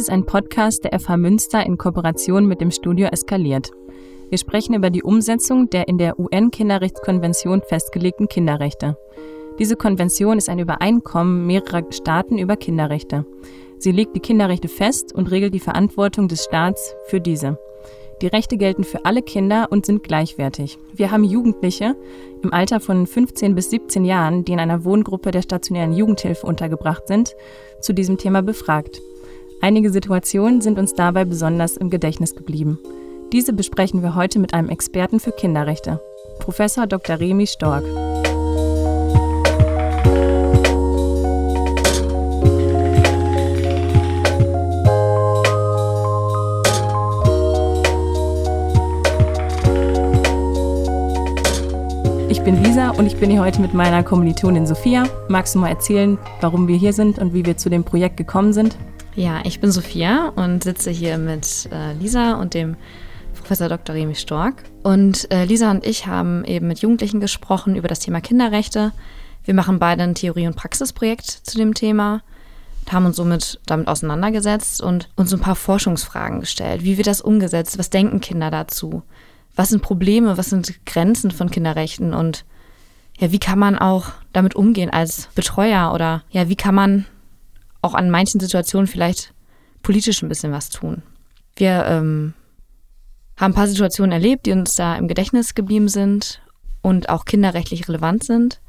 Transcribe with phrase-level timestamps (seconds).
[0.00, 3.70] ist ein Podcast der FH Münster in Kooperation mit dem Studio Eskaliert.
[4.30, 8.96] Wir sprechen über die Umsetzung der in der UN-Kinderrechtskonvention festgelegten Kinderrechte.
[9.58, 13.26] Diese Konvention ist ein Übereinkommen mehrerer Staaten über Kinderrechte.
[13.78, 17.58] Sie legt die Kinderrechte fest und regelt die Verantwortung des Staats für diese.
[18.22, 20.78] Die Rechte gelten für alle Kinder und sind gleichwertig.
[20.94, 21.94] Wir haben Jugendliche
[22.42, 27.06] im Alter von 15 bis 17 Jahren, die in einer Wohngruppe der stationären Jugendhilfe untergebracht
[27.06, 27.34] sind,
[27.82, 29.02] zu diesem Thema befragt.
[29.62, 32.78] Einige Situationen sind uns dabei besonders im Gedächtnis geblieben.
[33.30, 36.00] Diese besprechen wir heute mit einem Experten für Kinderrechte,
[36.38, 37.20] Professor Dr.
[37.20, 37.84] Remi Stork.
[52.30, 55.04] Ich bin Lisa und ich bin hier heute mit meiner Kommilitonin Sophia.
[55.28, 58.54] Magst du mal erzählen, warum wir hier sind und wie wir zu dem Projekt gekommen
[58.54, 58.78] sind?
[59.16, 62.76] Ja, ich bin Sophia und sitze hier mit äh, Lisa und dem
[63.34, 63.94] Professor Dr.
[63.94, 64.64] Remi Stork.
[64.82, 68.92] Und äh, Lisa und ich haben eben mit Jugendlichen gesprochen über das Thema Kinderrechte.
[69.44, 72.22] Wir machen beide ein Theorie- und Praxisprojekt zu dem Thema,
[72.90, 76.82] haben uns somit damit auseinandergesetzt und uns ein paar Forschungsfragen gestellt.
[76.82, 77.78] Wie wird das umgesetzt?
[77.78, 79.04] Was denken Kinder dazu?
[79.56, 82.44] was sind Probleme, was sind Grenzen von Kinderrechten und
[83.18, 87.04] ja, wie kann man auch damit umgehen als Betreuer oder ja, wie kann man
[87.82, 89.32] auch an manchen Situationen vielleicht
[89.82, 91.02] politisch ein bisschen was tun.
[91.56, 92.34] Wir ähm,
[93.36, 96.42] haben ein paar Situationen erlebt, die uns da im Gedächtnis geblieben sind
[96.82, 98.60] und auch kinderrechtlich relevant sind.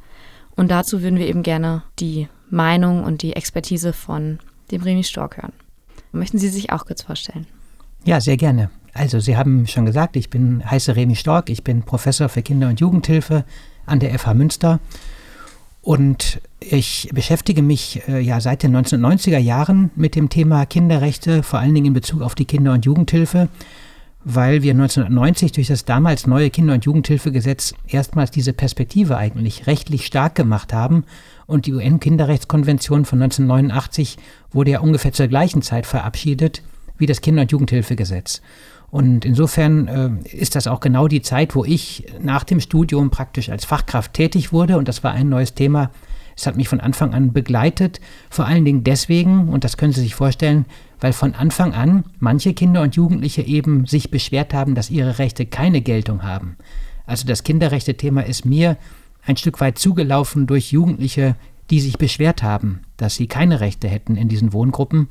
[0.55, 4.39] Und dazu würden wir eben gerne die Meinung und die Expertise von
[4.71, 5.53] dem Remi Stork hören.
[6.11, 7.47] Möchten Sie sich auch kurz vorstellen?
[8.03, 8.69] Ja, sehr gerne.
[8.93, 12.67] Also, Sie haben schon gesagt, ich bin heiße Remi Stork, ich bin Professor für Kinder-
[12.67, 13.45] und Jugendhilfe
[13.85, 14.79] an der FH Münster
[15.81, 21.59] und ich beschäftige mich äh, ja seit den 1990er Jahren mit dem Thema Kinderrechte, vor
[21.59, 23.49] allen Dingen in Bezug auf die Kinder- und Jugendhilfe,
[24.23, 30.05] weil wir 1990 durch das damals neue Kinder- und Jugendhilfegesetz erstmals diese Perspektive eigentlich rechtlich
[30.05, 31.03] stark gemacht haben
[31.47, 34.17] und die UN-Kinderrechtskonvention von 1989
[34.51, 36.61] wurde ja ungefähr zur gleichen Zeit verabschiedet
[36.99, 38.43] wie das Kinder- und Jugendhilfegesetz.
[38.91, 43.49] Und insofern äh, ist das auch genau die Zeit, wo ich nach dem Studium praktisch
[43.49, 44.77] als Fachkraft tätig wurde.
[44.77, 45.91] Und das war ein neues Thema.
[46.35, 48.01] Es hat mich von Anfang an begleitet.
[48.29, 50.65] Vor allen Dingen deswegen, und das können Sie sich vorstellen,
[50.99, 55.45] weil von Anfang an manche Kinder und Jugendliche eben sich beschwert haben, dass ihre Rechte
[55.45, 56.57] keine Geltung haben.
[57.05, 58.77] Also das Kinderrechte-Thema ist mir
[59.25, 61.35] ein Stück weit zugelaufen durch Jugendliche,
[61.69, 65.07] die sich beschwert haben, dass sie keine Rechte hätten in diesen Wohngruppen.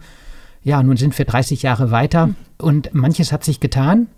[0.62, 2.36] Ja, nun sind wir 30 Jahre weiter hm.
[2.58, 4.08] und manches hat sich getan.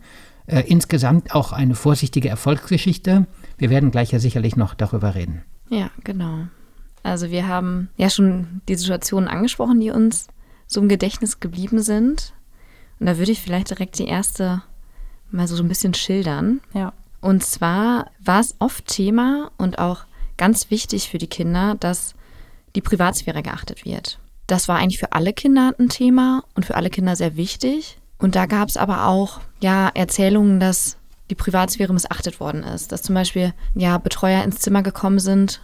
[0.47, 3.27] Äh, insgesamt auch eine vorsichtige Erfolgsgeschichte.
[3.59, 5.43] Wir werden gleich ja sicherlich noch darüber reden.
[5.69, 6.47] Ja, genau.
[7.05, 10.29] Also wir haben ja schon die Situationen angesprochen, die uns
[10.67, 12.33] so im Gedächtnis geblieben sind.
[12.99, 14.63] Und da würde ich vielleicht direkt die erste
[15.31, 16.61] mal so ein bisschen schildern.
[16.75, 16.93] Ja.
[17.21, 20.05] Und zwar war es oft Thema und auch
[20.37, 22.15] ganz wichtig für die Kinder, dass
[22.75, 24.19] die Privatsphäre geachtet wird.
[24.53, 27.97] Das war eigentlich für alle Kinder ein Thema und für alle Kinder sehr wichtig.
[28.19, 30.99] Und da gab es aber auch ja Erzählungen, dass
[31.31, 35.63] die Privatsphäre missachtet worden ist, dass zum Beispiel ja Betreuer ins Zimmer gekommen sind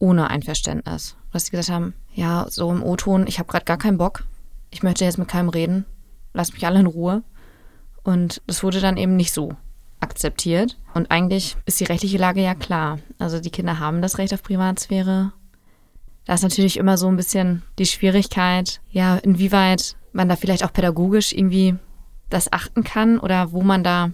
[0.00, 3.96] ohne Einverständnis, dass sie gesagt haben, ja so im O-Ton, ich habe gerade gar keinen
[3.96, 4.24] Bock,
[4.70, 5.86] ich möchte jetzt mit keinem reden,
[6.34, 7.22] lasst mich alle in Ruhe.
[8.02, 9.54] Und das wurde dann eben nicht so
[10.00, 10.76] akzeptiert.
[10.92, 12.98] Und eigentlich ist die rechtliche Lage ja klar.
[13.18, 15.32] Also die Kinder haben das Recht auf Privatsphäre
[16.30, 20.72] da ist natürlich immer so ein bisschen die Schwierigkeit, ja, inwieweit man da vielleicht auch
[20.72, 21.74] pädagogisch irgendwie
[22.28, 24.12] das achten kann oder wo man da,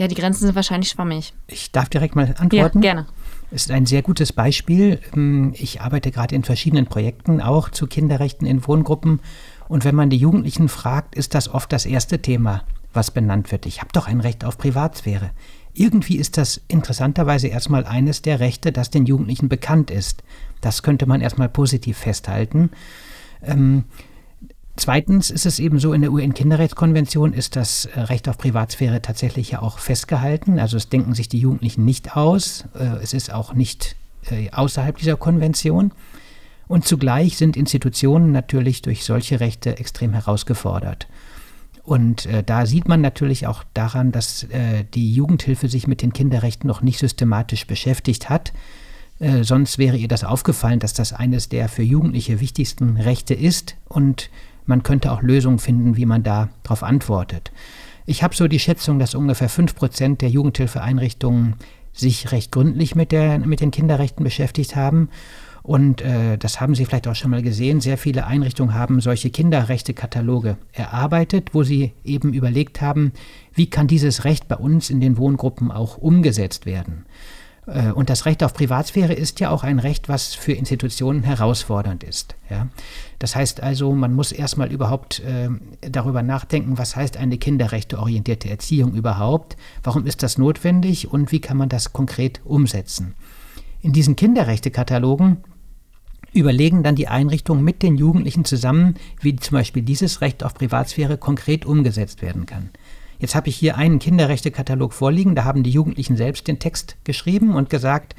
[0.00, 1.32] ja, die Grenzen sind wahrscheinlich schwammig.
[1.46, 2.82] Ich darf direkt mal antworten.
[2.82, 3.06] Ja, gerne.
[3.52, 4.98] Es ist ein sehr gutes Beispiel.
[5.14, 9.20] Ähm, ich arbeite gerade in verschiedenen Projekten auch zu Kinderrechten in Wohngruppen.
[9.68, 13.66] Und wenn man die Jugendlichen fragt, ist das oft das erste Thema, was benannt wird.
[13.66, 15.30] Ich habe doch ein Recht auf Privatsphäre.
[15.74, 20.22] Irgendwie ist das interessanterweise erstmal eines der Rechte, das den Jugendlichen bekannt ist.
[20.60, 22.70] Das könnte man erstmal positiv festhalten.
[23.42, 23.84] Ähm,
[24.76, 29.50] Zweitens ist es eben so, in der UN-Kinderrechtskonvention ist das äh, Recht auf Privatsphäre tatsächlich
[29.50, 30.58] ja auch festgehalten.
[30.58, 32.64] Also es denken sich die Jugendlichen nicht aus.
[32.74, 33.96] Äh, es ist auch nicht
[34.30, 35.92] äh, außerhalb dieser Konvention.
[36.68, 41.06] Und zugleich sind Institutionen natürlich durch solche Rechte extrem herausgefordert.
[41.84, 46.12] Und äh, da sieht man natürlich auch daran, dass äh, die Jugendhilfe sich mit den
[46.12, 48.52] Kinderrechten noch nicht systematisch beschäftigt hat.
[49.18, 53.76] Äh, sonst wäre ihr das aufgefallen, dass das eines der für Jugendliche wichtigsten Rechte ist
[53.88, 54.30] und
[54.64, 57.50] man könnte auch Lösungen finden, wie man da darauf antwortet.
[58.06, 61.54] Ich habe so die Schätzung, dass ungefähr 5% der Jugendhilfeeinrichtungen
[61.92, 65.08] sich recht gründlich mit, der, mit den Kinderrechten beschäftigt haben.
[65.62, 67.80] Und äh, das haben Sie vielleicht auch schon mal gesehen.
[67.80, 73.12] Sehr viele Einrichtungen haben solche Kinderrechte-Kataloge erarbeitet, wo sie eben überlegt haben,
[73.54, 77.06] wie kann dieses Recht bei uns in den Wohngruppen auch umgesetzt werden.
[77.66, 82.02] Äh, und das Recht auf Privatsphäre ist ja auch ein Recht, was für Institutionen herausfordernd
[82.02, 82.34] ist.
[82.50, 82.66] Ja?
[83.20, 85.48] Das heißt also, man muss erstmal überhaupt äh,
[85.80, 91.56] darüber nachdenken, was heißt eine kinderrechteorientierte Erziehung überhaupt, warum ist das notwendig und wie kann
[91.56, 93.14] man das konkret umsetzen.
[93.80, 95.38] In diesen Kinderrechtekatalogen
[96.32, 101.18] überlegen dann die Einrichtungen mit den Jugendlichen zusammen, wie zum Beispiel dieses Recht auf Privatsphäre
[101.18, 102.70] konkret umgesetzt werden kann.
[103.18, 107.54] Jetzt habe ich hier einen Kinderrechtekatalog vorliegen, da haben die Jugendlichen selbst den Text geschrieben
[107.54, 108.16] und gesagt,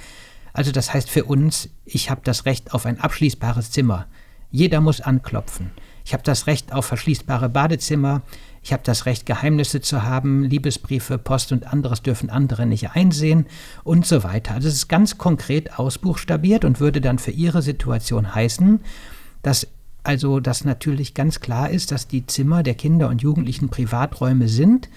[0.53, 4.07] also das heißt für uns, ich habe das Recht auf ein abschließbares Zimmer.
[4.51, 5.71] Jeder muss anklopfen.
[6.05, 8.21] Ich habe das Recht auf verschließbare Badezimmer.
[8.63, 10.43] Ich habe das Recht, Geheimnisse zu haben.
[10.43, 13.45] Liebesbriefe, Post und anderes dürfen andere nicht einsehen
[13.83, 14.55] und so weiter.
[14.55, 18.79] Also es ist ganz konkret ausbuchstabiert und würde dann für Ihre Situation heißen,
[19.41, 19.67] dass
[20.05, 24.89] also, dass natürlich ganz klar ist, dass die Zimmer der Kinder und Jugendlichen Privaträume sind.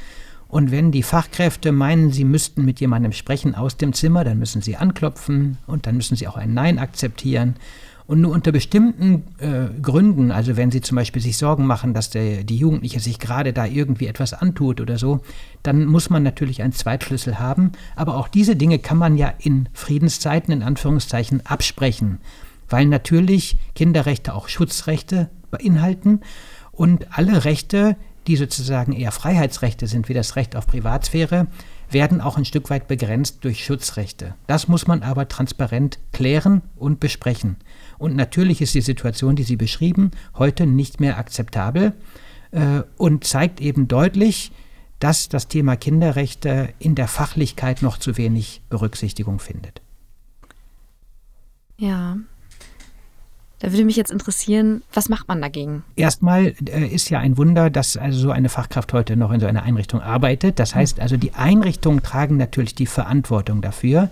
[0.48, 4.62] Und wenn die Fachkräfte meinen, sie müssten mit jemandem sprechen aus dem Zimmer, dann müssen
[4.62, 7.56] sie anklopfen und dann müssen sie auch ein Nein akzeptieren.
[8.06, 12.10] Und nur unter bestimmten äh, Gründen, also wenn sie zum Beispiel sich Sorgen machen, dass
[12.10, 15.20] der, die Jugendliche sich gerade da irgendwie etwas antut oder so,
[15.64, 17.72] dann muss man natürlich einen Zweitschlüssel haben.
[17.96, 22.18] Aber auch diese Dinge kann man ja in Friedenszeiten in Anführungszeichen absprechen
[22.68, 26.20] weil natürlich Kinderrechte auch Schutzrechte beinhalten
[26.72, 31.46] und alle Rechte, die sozusagen eher Freiheitsrechte sind, wie das Recht auf Privatsphäre,
[31.90, 34.34] werden auch ein Stück weit begrenzt durch Schutzrechte.
[34.48, 37.56] Das muss man aber transparent klären und besprechen.
[37.98, 41.94] Und natürlich ist die Situation, die Sie beschrieben, heute nicht mehr akzeptabel
[42.50, 44.52] äh, und zeigt eben deutlich,
[44.98, 49.82] dass das Thema Kinderrechte in der Fachlichkeit noch zu wenig Berücksichtigung findet.
[51.78, 52.16] Ja,
[53.58, 55.82] da würde mich jetzt interessieren, was macht man dagegen?
[55.96, 59.46] Erstmal äh, ist ja ein Wunder, dass also so eine Fachkraft heute noch in so
[59.46, 60.58] einer Einrichtung arbeitet.
[60.58, 64.10] Das heißt also, die Einrichtungen tragen natürlich die Verantwortung dafür.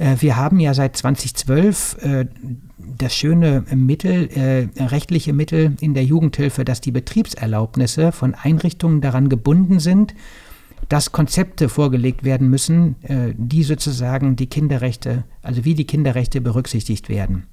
[0.00, 2.26] Äh, wir haben ja seit 2012 äh,
[2.78, 9.28] das schöne Mittel, äh, rechtliche Mittel in der Jugendhilfe, dass die Betriebserlaubnisse von Einrichtungen daran
[9.28, 10.14] gebunden sind,
[10.88, 12.96] dass Konzepte vorgelegt werden müssen,
[13.36, 17.46] die sozusagen die Kinderrechte, also wie die Kinderrechte berücksichtigt werden.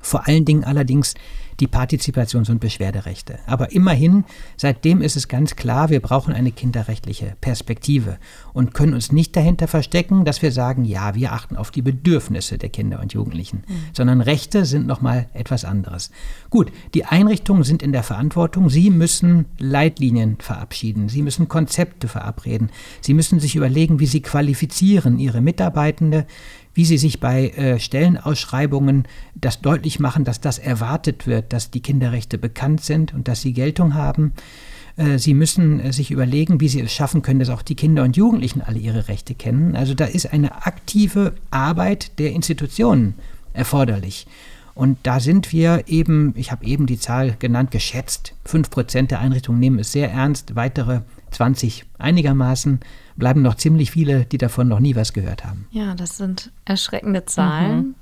[0.00, 1.14] Vor allen Dingen allerdings
[1.60, 3.38] die Partizipations- und Beschwerderechte.
[3.46, 4.24] Aber immerhin,
[4.56, 8.18] seitdem ist es ganz klar, wir brauchen eine kinderrechtliche Perspektive
[8.52, 12.56] und können uns nicht dahinter verstecken, dass wir sagen, ja, wir achten auf die Bedürfnisse
[12.56, 13.74] der Kinder und Jugendlichen, mhm.
[13.92, 16.10] sondern Rechte sind nochmal etwas anderes.
[16.48, 22.70] Gut, die Einrichtungen sind in der Verantwortung, sie müssen Leitlinien verabschieden, sie müssen Konzepte verabreden,
[23.02, 26.26] sie müssen sich überlegen, wie sie qualifizieren ihre Mitarbeitende,
[26.74, 31.82] wie sie sich bei äh, Stellenausschreibungen das deutlich machen, dass das erwartet wird, dass die
[31.82, 34.32] Kinderrechte bekannt sind und dass sie Geltung haben.
[34.96, 38.02] Äh, sie müssen äh, sich überlegen, wie Sie es schaffen können, dass auch die Kinder
[38.02, 39.76] und Jugendlichen alle ihre Rechte kennen.
[39.76, 43.14] Also da ist eine aktive Arbeit der Institutionen
[43.52, 44.26] erforderlich.
[44.74, 48.34] Und da sind wir eben, ich habe eben die Zahl genannt, geschätzt.
[48.44, 52.80] Fünf Prozent der Einrichtungen nehmen es sehr ernst, weitere 20 einigermaßen
[53.16, 55.66] bleiben noch ziemlich viele, die davon noch nie was gehört haben.
[55.70, 57.76] Ja, das sind erschreckende Zahlen.
[57.76, 57.94] Mhm.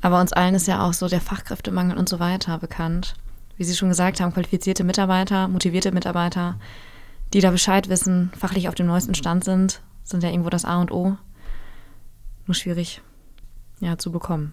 [0.00, 3.14] Aber uns allen ist ja auch so der Fachkräftemangel und so weiter bekannt.
[3.56, 6.56] Wie Sie schon gesagt haben, qualifizierte Mitarbeiter, motivierte Mitarbeiter,
[7.32, 10.80] die da Bescheid wissen, fachlich auf dem neuesten Stand sind, sind ja irgendwo das A
[10.80, 11.16] und O.
[12.46, 13.02] Nur schwierig
[13.80, 14.52] ja, zu bekommen.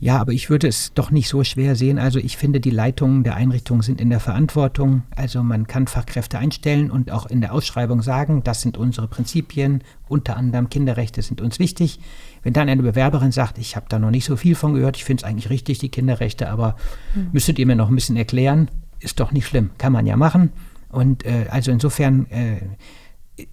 [0.00, 1.98] Ja, aber ich würde es doch nicht so schwer sehen.
[1.98, 5.04] Also ich finde, die Leitungen der Einrichtungen sind in der Verantwortung.
[5.14, 9.82] Also man kann Fachkräfte einstellen und auch in der Ausschreibung sagen, das sind unsere Prinzipien,
[10.08, 12.00] unter anderem Kinderrechte sind uns wichtig.
[12.42, 15.04] Wenn dann eine Bewerberin sagt, ich habe da noch nicht so viel von gehört, ich
[15.04, 16.76] finde es eigentlich richtig, die Kinderrechte, aber
[17.14, 17.28] mhm.
[17.32, 18.68] müsstet ihr mir noch ein bisschen erklären,
[19.00, 20.52] ist doch nicht schlimm, kann man ja machen.
[20.90, 22.58] Und äh, also insofern äh,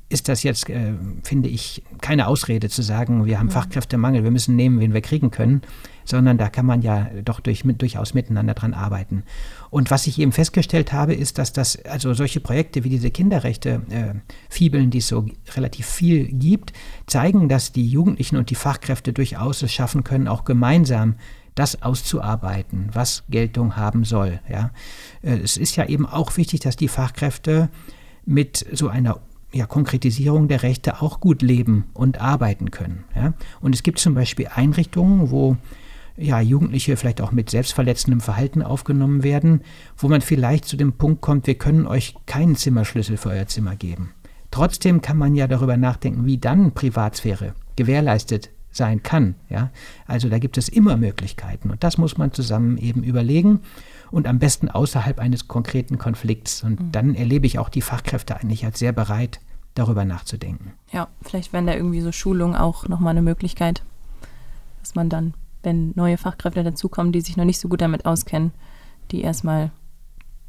[0.09, 3.51] ist das jetzt, äh, finde ich, keine Ausrede zu sagen, wir haben mhm.
[3.51, 5.61] Fachkräftemangel, wir müssen nehmen, wen wir kriegen können,
[6.05, 9.23] sondern da kann man ja doch durch, mit, durchaus miteinander dran arbeiten.
[9.71, 13.81] Und was ich eben festgestellt habe, ist, dass das, also solche Projekte wie diese Kinderrechte,
[13.89, 16.73] äh, die es so relativ viel gibt,
[17.07, 21.15] zeigen, dass die Jugendlichen und die Fachkräfte durchaus es schaffen können, auch gemeinsam
[21.55, 24.39] das auszuarbeiten, was Geltung haben soll.
[24.47, 24.71] Ja.
[25.23, 27.69] Äh, es ist ja eben auch wichtig, dass die Fachkräfte
[28.25, 29.19] mit so einer
[29.53, 33.03] ja, Konkretisierung der Rechte auch gut leben und arbeiten können.
[33.15, 33.33] Ja?
[33.59, 35.57] Und es gibt zum Beispiel Einrichtungen, wo
[36.17, 39.61] ja, Jugendliche vielleicht auch mit selbstverletzendem Verhalten aufgenommen werden,
[39.97, 43.75] wo man vielleicht zu dem Punkt kommt, wir können euch keinen Zimmerschlüssel für euer Zimmer
[43.75, 44.13] geben.
[44.51, 49.35] Trotzdem kann man ja darüber nachdenken, wie dann Privatsphäre gewährleistet sein kann.
[49.49, 49.71] Ja?
[50.05, 53.61] Also da gibt es immer Möglichkeiten und das muss man zusammen eben überlegen
[54.11, 56.63] und am besten außerhalb eines konkreten Konflikts.
[56.63, 56.91] Und mhm.
[56.91, 59.39] dann erlebe ich auch die Fachkräfte eigentlich als sehr bereit,
[59.73, 60.73] darüber nachzudenken.
[60.91, 63.83] Ja, vielleicht wären da irgendwie so Schulungen auch nochmal eine Möglichkeit,
[64.81, 68.51] dass man dann, wenn neue Fachkräfte dazukommen, die sich noch nicht so gut damit auskennen,
[69.11, 69.71] die erstmal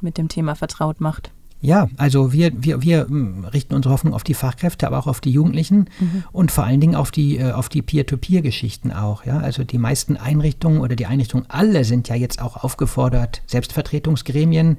[0.03, 1.31] mit dem Thema vertraut macht.
[1.63, 5.21] Ja, also wir, wir, wir hm, richten unsere Hoffnung auf die Fachkräfte, aber auch auf
[5.21, 6.25] die Jugendlichen mhm.
[6.33, 9.25] und vor allen Dingen auf die, äh, auf die Peer-to-Peer-Geschichten auch.
[9.25, 9.39] Ja?
[9.39, 14.77] Also die meisten Einrichtungen oder die Einrichtungen alle sind ja jetzt auch aufgefordert, Selbstvertretungsgremien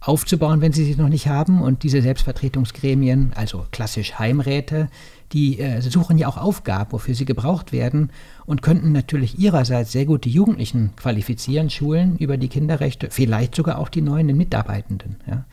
[0.00, 1.62] aufzubauen, wenn sie sie noch nicht haben.
[1.62, 4.88] Und diese Selbstvertretungsgremien, also klassisch Heimräte,
[5.32, 8.10] die äh, suchen ja auch Aufgaben, wofür sie gebraucht werden
[8.44, 13.78] und könnten natürlich ihrerseits sehr gut die Jugendlichen qualifizieren, schulen über die Kinderrechte, vielleicht sogar
[13.78, 15.16] auch die neuen Mitarbeitenden.
[15.26, 15.46] Ja.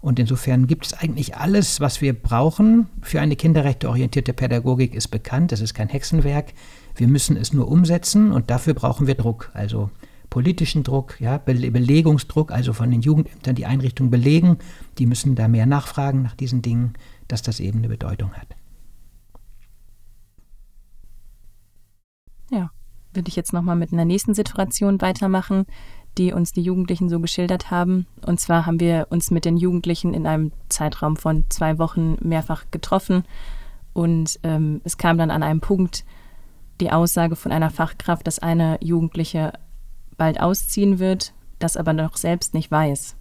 [0.00, 5.52] Und insofern gibt es eigentlich alles, was wir brauchen für eine kinderrechteorientierte Pädagogik, ist bekannt.
[5.52, 6.54] Das ist kein Hexenwerk.
[6.94, 9.50] Wir müssen es nur umsetzen und dafür brauchen wir Druck.
[9.52, 9.90] Also
[10.30, 14.56] politischen Druck, ja, Belegungsdruck, also von den Jugendämtern die Einrichtungen belegen.
[14.98, 16.94] Die müssen da mehr nachfragen nach diesen Dingen,
[17.28, 18.56] dass das eben eine Bedeutung hat.
[22.50, 22.70] Ja,
[23.12, 25.66] würde ich jetzt nochmal mit einer nächsten Situation weitermachen
[26.18, 28.06] die uns die Jugendlichen so geschildert haben.
[28.26, 32.64] Und zwar haben wir uns mit den Jugendlichen in einem Zeitraum von zwei Wochen mehrfach
[32.70, 33.24] getroffen.
[33.92, 36.04] Und ähm, es kam dann an einem Punkt
[36.80, 39.52] die Aussage von einer Fachkraft, dass eine Jugendliche
[40.16, 43.16] bald ausziehen wird, das aber noch selbst nicht weiß.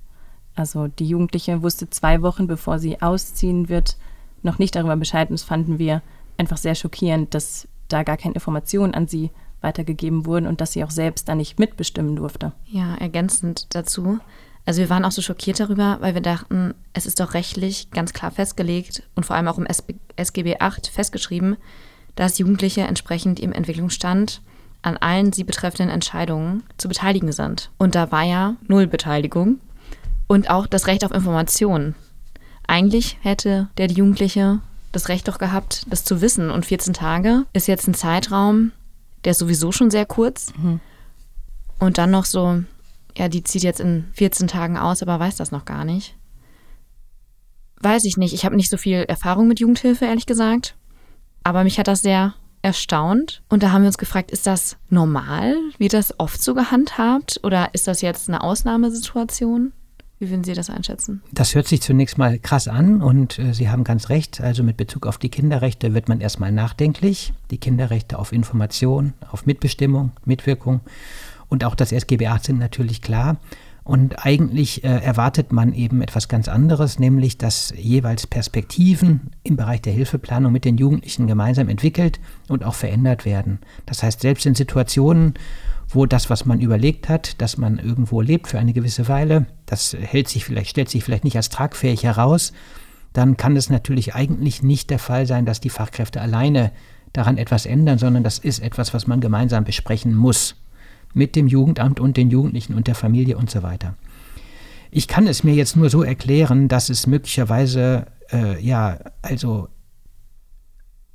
[0.56, 3.98] Also die Jugendliche wusste zwei Wochen, bevor sie ausziehen wird,
[4.42, 5.30] noch nicht darüber Bescheid.
[5.30, 6.02] Und das fanden wir
[6.38, 10.84] einfach sehr schockierend, dass da gar keine Informationen an sie weitergegeben wurden und dass sie
[10.84, 12.54] auch selbst da nicht mitbestimmen durfte.
[12.66, 14.20] Ja, ergänzend dazu.
[14.66, 18.14] Also wir waren auch so schockiert darüber, weil wir dachten, es ist doch rechtlich ganz
[18.14, 19.68] klar festgelegt und vor allem auch im
[20.16, 21.58] SGB VIII festgeschrieben,
[22.16, 24.42] dass Jugendliche entsprechend ihrem Entwicklungsstand
[24.82, 27.72] an allen sie betreffenden Entscheidungen zu beteiligen sind.
[27.78, 29.60] Und da war ja null Beteiligung
[30.28, 31.96] und auch das Recht auf Information.
[32.68, 34.60] Eigentlich hätte der Jugendliche
[34.92, 36.50] das Recht doch gehabt, das zu wissen.
[36.52, 38.72] Und 14 Tage ist jetzt ein Zeitraum,
[39.24, 40.54] der ist sowieso schon sehr kurz.
[40.58, 40.80] Mhm.
[41.80, 42.64] Und dann noch so,
[43.18, 46.16] ja, die zieht jetzt in 14 Tagen aus, aber weiß das noch gar nicht.
[47.82, 48.34] Weiß ich nicht.
[48.34, 50.76] Ich habe nicht so viel Erfahrung mit Jugendhilfe, ehrlich gesagt.
[51.44, 53.42] Aber mich hat das sehr erstaunt.
[53.48, 55.56] Und da haben wir uns gefragt, ist das normal?
[55.78, 57.40] Wird das oft so gehandhabt?
[57.44, 59.72] Oder ist das jetzt eine Ausnahmesituation?
[60.20, 61.22] Wie würden Sie das einschätzen?
[61.32, 64.42] Das hört sich zunächst mal krass an und äh, Sie haben ganz recht.
[64.42, 67.34] Also mit Bezug auf die Kinderrechte wird man erstmal nachdenklich.
[67.52, 70.82] Die Kinderrechte auf Information, auf Mitbestimmung, Mitwirkung
[71.48, 73.38] und auch das SGB VIII sind natürlich klar.
[73.86, 79.82] Und eigentlich äh, erwartet man eben etwas ganz anderes, nämlich dass jeweils Perspektiven im Bereich
[79.82, 83.60] der Hilfeplanung mit den Jugendlichen gemeinsam entwickelt und auch verändert werden.
[83.88, 85.34] Das heißt, selbst in Situationen,
[85.90, 89.96] wo das, was man überlegt hat, dass man irgendwo lebt für eine gewisse Weile, das
[90.00, 92.54] hält sich vielleicht, stellt sich vielleicht nicht als tragfähig heraus,
[93.14, 96.72] dann kann es natürlich eigentlich nicht der Fall sein, dass die Fachkräfte alleine
[97.14, 100.56] daran etwas ändern, sondern das ist etwas, was man gemeinsam besprechen muss.
[101.16, 103.96] Mit dem Jugendamt und den Jugendlichen und der Familie und so weiter.
[104.92, 109.70] Ich kann es mir jetzt nur so erklären, dass es möglicherweise, äh, ja, also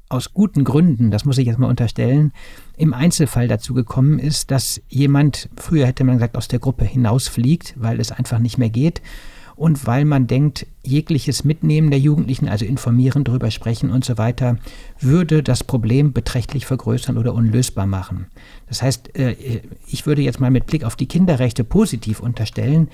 [0.08, 2.32] aus guten Gründen, das muss ich jetzt mal unterstellen,
[2.76, 7.75] im Einzelfall dazu gekommen ist, dass jemand, früher hätte man gesagt, aus der Gruppe hinausfliegt,
[7.76, 9.00] weil es einfach nicht mehr geht
[9.56, 14.58] und weil man denkt, jegliches Mitnehmen der Jugendlichen, also informieren, darüber sprechen und so weiter,
[15.00, 18.26] würde das Problem beträchtlich vergrößern oder unlösbar machen.
[18.68, 22.88] Das heißt, äh, ich würde jetzt mal mit Blick auf die Kinderrechte positiv unterstellen,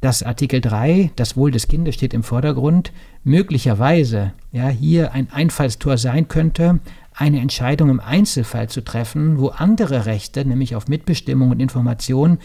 [0.00, 2.92] dass Artikel 3, das Wohl des Kindes steht im Vordergrund,
[3.22, 6.80] möglicherweise ja, hier ein Einfallstor sein könnte,
[7.12, 12.38] eine Entscheidung im Einzelfall zu treffen, wo andere Rechte, nämlich auf Mitbestimmung und Information,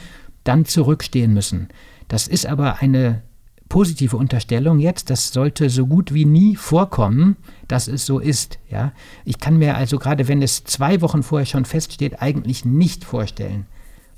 [0.44, 1.70] dann zurückstehen müssen.
[2.10, 3.22] Das ist aber eine
[3.70, 5.10] positive Unterstellung jetzt.
[5.10, 8.60] Das sollte so gut wie nie vorkommen, dass es so ist.
[8.70, 8.92] Ja?
[9.24, 13.66] Ich kann mir also gerade, wenn es zwei Wochen vorher schon feststeht, eigentlich nicht vorstellen,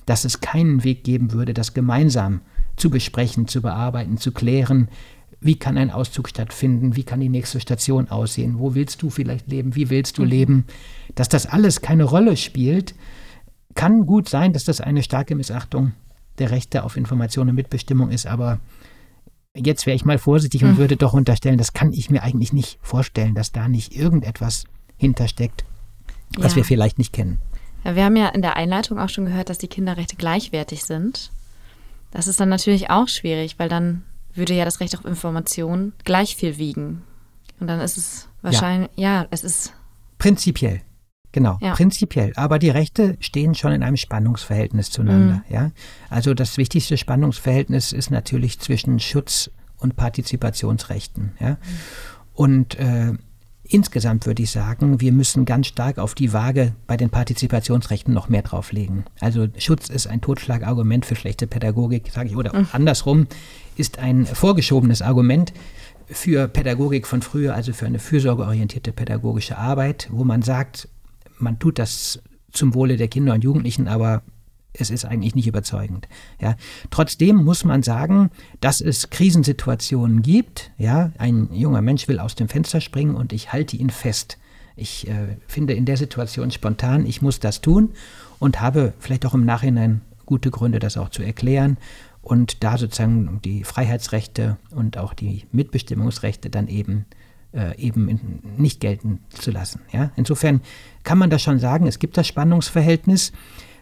[0.06, 2.57] dass es keinen Weg geben würde, das gemeinsam zu
[2.90, 4.90] besprechen, zu bearbeiten, zu klären,
[5.40, 9.48] wie kann ein Auszug stattfinden, wie kann die nächste Station aussehen, wo willst du vielleicht
[9.48, 10.30] leben, wie willst du mhm.
[10.30, 10.66] leben.
[11.16, 12.96] Dass das alles keine Rolle spielt,
[13.76, 15.94] kann gut sein, dass das eine starke Missachtung
[16.40, 18.60] der Rechte auf Information und Mitbestimmung ist, aber
[19.56, 20.78] jetzt wäre ich mal vorsichtig und mhm.
[20.78, 24.66] würde doch unterstellen, das kann ich mir eigentlich nicht vorstellen, dass da nicht irgendetwas
[24.98, 25.66] hintersteckt,
[26.38, 26.58] was ja.
[26.58, 27.40] wir vielleicht nicht kennen.
[27.84, 31.32] Ja, wir haben ja in der Einleitung auch schon gehört, dass die Kinderrechte gleichwertig sind.
[32.12, 36.36] Das ist dann natürlich auch schwierig, weil dann würde ja das Recht auf Information gleich
[36.36, 37.04] viel wiegen.
[37.60, 39.74] Und dann ist es wahrscheinlich, ja, ja es ist.
[40.18, 40.82] Prinzipiell.
[41.32, 41.74] genau, ja.
[41.74, 42.34] prinzipiell.
[42.36, 45.44] Aber die Rechte stehen schon in einem Spannungsverhältnis zueinander.
[45.48, 45.54] Mhm.
[45.54, 45.72] Ja?
[46.10, 51.34] Also das wichtigste Spannungsverhältnis ist natürlich zwischen Schutz und Partizipationsrechten.
[51.40, 51.52] Ja?
[51.52, 51.58] Mhm.
[52.34, 53.14] Und äh,
[53.70, 58.30] Insgesamt würde ich sagen, wir müssen ganz stark auf die Waage bei den Partizipationsrechten noch
[58.30, 59.04] mehr drauflegen.
[59.20, 62.68] Also Schutz ist ein Totschlagargument für schlechte Pädagogik, sage ich, oder mhm.
[62.72, 63.28] andersrum
[63.76, 65.54] ist ein vorgeschobenes Argument
[66.08, 70.88] für Pädagogik von früher, also für eine fürsorgeorientierte pädagogische Arbeit, wo man sagt,
[71.38, 72.22] man tut das
[72.52, 74.24] zum Wohle der Kinder und Jugendlichen, aber
[74.80, 76.08] es ist eigentlich nicht überzeugend.
[76.40, 76.56] Ja.
[76.90, 78.30] Trotzdem muss man sagen,
[78.62, 80.72] dass es Krisensituationen gibt.
[80.78, 81.12] Ja.
[81.18, 84.38] Ein junger Mensch will aus dem Fenster springen und ich halte ihn fest.
[84.76, 87.92] Ich äh, finde in der Situation spontan, ich muss das tun
[88.40, 91.78] und habe vielleicht auch im Nachhinein gute Gründe, das auch zu erklären
[92.22, 97.06] und da sozusagen die Freiheitsrechte und auch die Mitbestimmungsrechte dann eben
[97.54, 99.82] äh, eben nicht gelten zu lassen.
[99.92, 100.12] Ja?
[100.16, 100.62] Insofern
[101.04, 103.32] kann man das schon sagen, es gibt das Spannungsverhältnis.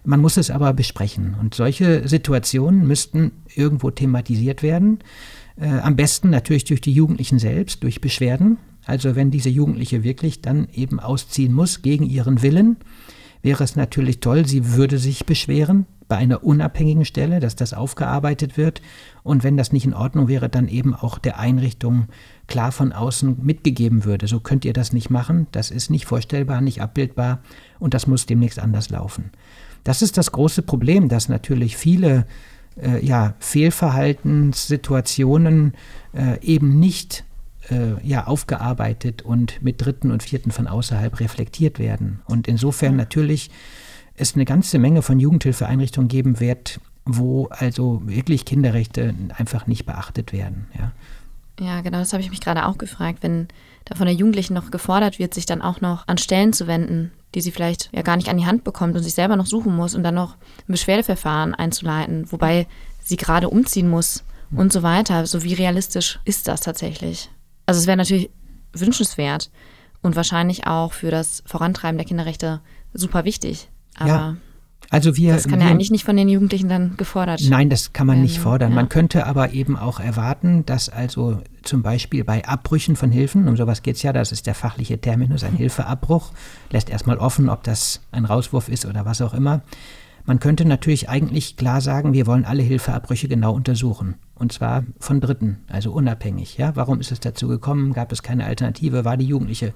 [0.06, 1.36] Man muss es aber besprechen.
[1.40, 5.00] Und solche Situationen müssten irgendwo thematisiert werden.
[5.60, 8.58] Äh, am besten natürlich durch die Jugendlichen selbst, durch Beschwerden.
[8.86, 12.78] Also wenn diese Jugendliche wirklich dann eben ausziehen muss gegen ihren Willen,
[13.42, 18.58] wäre es natürlich toll, sie würde sich beschweren bei einer unabhängigen Stelle, dass das aufgearbeitet
[18.58, 18.82] wird.
[19.24, 22.08] Und wenn das nicht in Ordnung wäre, dann eben auch der Einrichtung
[22.48, 24.28] klar von außen mitgegeben würde.
[24.28, 27.42] So könnt ihr das nicht machen, das ist nicht vorstellbar, nicht abbildbar
[27.80, 29.32] und das muss demnächst anders laufen.
[29.86, 32.26] Das ist das große Problem, dass natürlich viele
[32.82, 35.76] äh, ja, Fehlverhaltenssituationen
[36.14, 37.24] äh, eben nicht
[37.70, 42.20] äh, ja, aufgearbeitet und mit Dritten und Vierten von außerhalb reflektiert werden.
[42.26, 43.50] Und insofern natürlich
[44.18, 50.32] es eine ganze Menge von Jugendhilfeeinrichtungen geben wird, wo also wirklich Kinderrechte einfach nicht beachtet
[50.34, 50.66] werden.
[50.78, 50.92] Ja,
[51.60, 53.48] ja genau, das habe ich mich gerade auch gefragt, wenn
[53.86, 57.12] da von der Jugendlichen noch gefordert wird, sich dann auch noch an Stellen zu wenden,
[57.36, 59.76] die sie vielleicht ja gar nicht an die Hand bekommt und sich selber noch suchen
[59.76, 60.36] muss und dann noch
[60.68, 62.68] ein Beschwerdeverfahren einzuleiten, wobei
[63.04, 65.26] sie gerade umziehen muss und so weiter.
[65.28, 67.30] So wie realistisch ist das tatsächlich?
[67.66, 68.30] Also es wäre natürlich
[68.74, 69.52] wünschenswert
[70.02, 72.62] und wahrscheinlich auch für das Vorantreiben der Kinderrechte
[72.94, 73.70] super wichtig.
[73.98, 74.38] Aber ja.
[74.90, 77.94] Also wir, das kann wir, ja eigentlich nicht von den Jugendlichen dann gefordert Nein, das
[77.94, 78.24] kann man werden.
[78.24, 78.70] nicht fordern.
[78.72, 78.76] Ja.
[78.76, 83.58] Man könnte aber eben auch erwarten, dass also zum Beispiel bei Abbrüchen von Hilfen, um
[83.58, 86.32] sowas geht es ja, das ist der fachliche Terminus, ein Hilfeabbruch,
[86.70, 89.62] lässt erstmal offen, ob das ein Rauswurf ist oder was auch immer.
[90.26, 94.16] Man könnte natürlich eigentlich klar sagen, wir wollen alle Hilfeabbrüche genau untersuchen.
[94.34, 96.58] Und zwar von Dritten, also unabhängig.
[96.58, 96.76] Ja?
[96.76, 97.94] Warum ist es dazu gekommen?
[97.94, 99.06] Gab es keine Alternative?
[99.06, 99.74] War die Jugendliche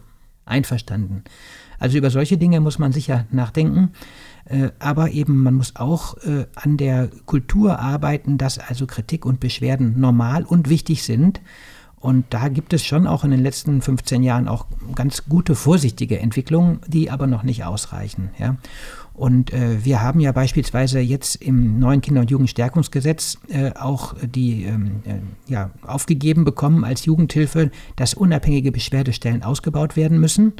[0.50, 1.24] einverstanden?
[1.80, 3.92] Also über solche Dinge muss man sicher nachdenken.
[4.46, 9.40] Äh, aber eben man muss auch äh, an der Kultur arbeiten, dass also Kritik und
[9.40, 11.40] Beschwerden normal und wichtig sind.
[12.00, 16.20] Und da gibt es schon auch in den letzten 15 Jahren auch ganz gute, vorsichtige
[16.20, 18.30] Entwicklungen, die aber noch nicht ausreichen.
[18.38, 18.56] Ja.
[19.20, 24.64] Und äh, wir haben ja beispielsweise jetzt im neuen Kinder- und Jugendstärkungsgesetz äh, auch die
[24.64, 30.54] ähm, äh, ja, aufgegeben bekommen als Jugendhilfe, dass unabhängige Beschwerdestellen ausgebaut werden müssen.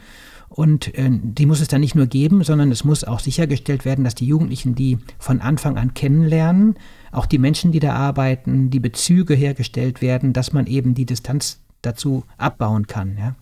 [0.50, 4.04] Und äh, die muss es dann nicht nur geben, sondern es muss auch sichergestellt werden,
[4.04, 6.76] dass die Jugendlichen die von Anfang an kennenlernen,
[7.14, 11.62] auch die Menschen, die da arbeiten, die Bezüge hergestellt werden, dass man eben die Distanz
[11.82, 13.16] dazu abbauen kann.
[13.18, 13.36] Ja.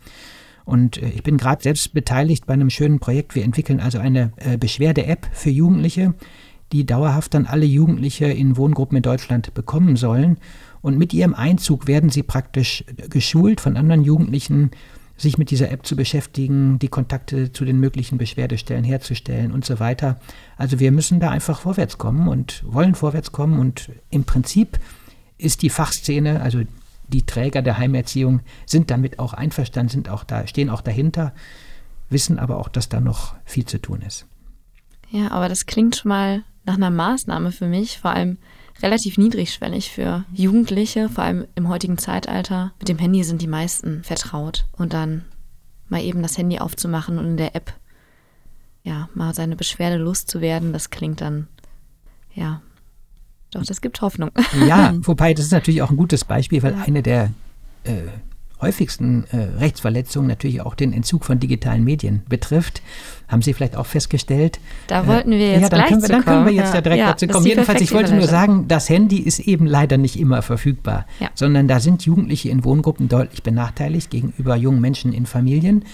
[0.67, 3.33] Und äh, ich bin gerade selbst beteiligt bei einem schönen Projekt.
[3.33, 6.13] Wir entwickeln also eine äh, Beschwerde-App für Jugendliche,
[6.73, 10.37] die dauerhaft dann alle Jugendliche in Wohngruppen in Deutschland bekommen sollen.
[10.81, 14.71] Und mit ihrem Einzug werden sie praktisch geschult von anderen Jugendlichen,
[15.15, 19.79] sich mit dieser App zu beschäftigen, die Kontakte zu den möglichen Beschwerdestellen herzustellen und so
[19.79, 20.19] weiter.
[20.57, 24.77] Also wir müssen da einfach vorwärts kommen und wollen vorwärts kommen und im Prinzip
[25.37, 26.61] ist die Fachszene, also
[27.07, 31.33] die Träger der Heimerziehung sind damit auch einverstanden, sind auch da, stehen auch dahinter,
[32.09, 34.25] wissen aber auch, dass da noch viel zu tun ist.
[35.09, 38.37] Ja, aber das klingt schon mal nach einer Maßnahme für mich, vor allem
[38.81, 42.73] relativ niedrigschwellig für Jugendliche, vor allem im heutigen Zeitalter.
[42.79, 44.65] Mit dem Handy sind die meisten vertraut.
[44.73, 45.25] Und dann
[45.87, 47.73] mal eben das Handy aufzumachen und in der App
[48.87, 51.47] ja, mal seine Beschwerde loszuwerden, das klingt dann,
[52.33, 52.61] ja,
[53.51, 54.31] doch, das gibt Hoffnung.
[54.67, 57.31] Ja, wobei das ist natürlich auch ein gutes Beispiel, weil eine der
[57.83, 57.93] äh,
[58.61, 62.81] häufigsten äh, Rechtsverletzungen natürlich auch den Entzug von digitalen Medien betrifft.
[63.27, 64.59] Haben Sie vielleicht auch festgestellt?
[64.87, 66.81] Da wollten wir jetzt ja, dann gleich können wir, Dann können wir jetzt ja, ja
[66.81, 67.45] direkt ja, dazu kommen.
[67.45, 71.05] Jedenfalls, ich wollte nur sagen, das Handy ist eben leider nicht immer verfügbar,
[71.35, 75.85] sondern da sind Jugendliche in Wohngruppen deutlich benachteiligt gegenüber jungen Menschen in Familien.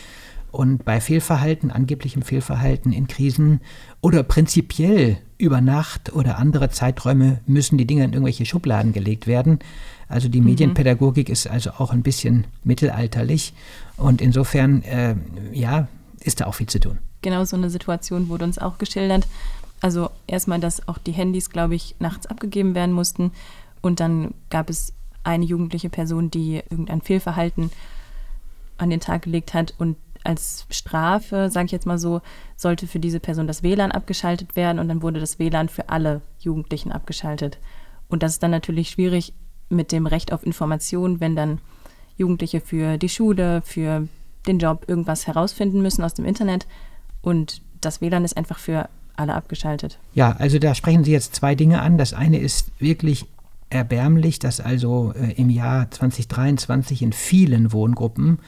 [0.53, 3.59] Und bei Fehlverhalten, angeblichem Fehlverhalten in Krisen
[4.01, 9.57] oder prinzipiell über Nacht oder andere Zeiträume müssen die Dinge in irgendwelche Schubladen gelegt werden.
[10.07, 10.49] Also die mhm.
[10.49, 13.55] Medienpädagogik ist also auch ein bisschen mittelalterlich
[13.97, 15.15] und insofern, äh,
[15.53, 15.87] ja,
[16.19, 16.99] ist da auch viel zu tun.
[17.23, 19.25] genau so eine Situation wurde uns auch geschildert.
[19.81, 23.31] Also erstmal, dass auch die Handys, glaube ich, nachts abgegeben werden mussten.
[23.81, 27.71] Und dann gab es eine jugendliche Person, die irgendein Fehlverhalten
[28.77, 32.21] an den Tag gelegt hat und als Strafe, sage ich jetzt mal so,
[32.55, 36.21] sollte für diese Person das WLAN abgeschaltet werden und dann wurde das WLAN für alle
[36.39, 37.57] Jugendlichen abgeschaltet.
[38.07, 39.33] Und das ist dann natürlich schwierig
[39.69, 41.59] mit dem Recht auf Information, wenn dann
[42.15, 44.07] Jugendliche für die Schule, für
[44.47, 46.67] den Job irgendwas herausfinden müssen aus dem Internet
[47.21, 49.99] und das WLAN ist einfach für alle abgeschaltet.
[50.13, 51.97] Ja, also da sprechen Sie jetzt zwei Dinge an.
[51.97, 53.25] Das eine ist wirklich
[53.69, 58.39] erbärmlich, dass also äh, im Jahr 2023 in vielen Wohngruppen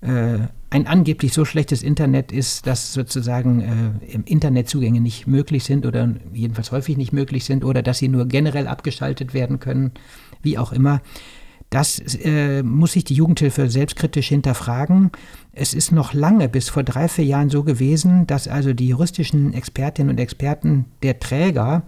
[0.00, 0.38] äh,
[0.72, 3.60] ein angeblich so schlechtes Internet ist, dass sozusagen
[4.00, 8.26] äh, Internetzugänge nicht möglich sind oder jedenfalls häufig nicht möglich sind oder dass sie nur
[8.26, 9.92] generell abgeschaltet werden können,
[10.40, 11.02] wie auch immer.
[11.68, 15.10] Das äh, muss sich die Jugendhilfe selbstkritisch hinterfragen.
[15.52, 19.52] Es ist noch lange, bis vor drei, vier Jahren so gewesen, dass also die juristischen
[19.52, 21.82] Expertinnen und Experten der Träger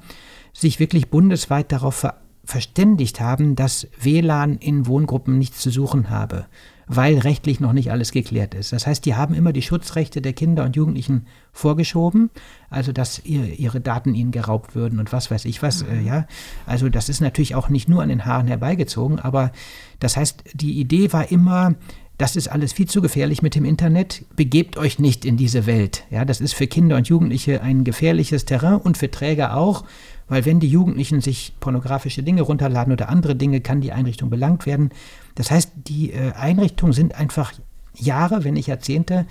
[0.53, 2.15] sich wirklich bundesweit darauf ver
[2.47, 6.45] verständigt haben, dass WLAN in Wohngruppen nichts zu suchen habe
[6.87, 8.73] weil rechtlich noch nicht alles geklärt ist.
[8.73, 12.31] Das heißt, die haben immer die Schutzrechte der Kinder und Jugendlichen vorgeschoben,
[12.71, 16.07] also dass ihr, ihre Daten ihnen geraubt würden und was weiß ich was, äh, mhm.
[16.07, 16.27] ja.
[16.67, 19.53] Also das ist natürlich auch nicht nur an den Haaren herbeigezogen, aber
[20.01, 21.75] das heißt, die Idee war immer,
[22.19, 24.25] das ist alles viel zu gefährlich mit dem Internet.
[24.37, 26.05] Begebt euch nicht in diese Welt.
[26.11, 29.85] Ja, das ist für Kinder und Jugendliche ein gefährliches Terrain und für Träger auch.
[30.29, 34.67] Weil wenn die Jugendlichen sich pornografische Dinge runterladen oder andere Dinge, kann die Einrichtung belangt
[34.67, 34.91] werden.
[35.35, 37.53] Das heißt, die äh, Einrichtungen sind einfach
[37.95, 39.27] Jahre, wenn nicht Jahrzehnte,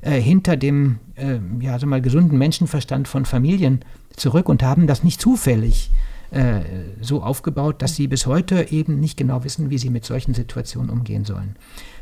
[0.00, 3.84] äh, hinter dem äh, ja, sag mal, gesunden Menschenverstand von Familien
[4.16, 5.90] zurück und haben das nicht zufällig
[6.32, 6.60] äh,
[7.00, 10.90] so aufgebaut, dass sie bis heute eben nicht genau wissen, wie sie mit solchen Situationen
[10.90, 11.56] umgehen sollen.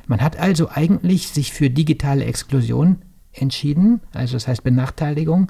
[0.07, 5.49] Man hat also eigentlich sich für digitale Exklusion entschieden, also das heißt Benachteiligung,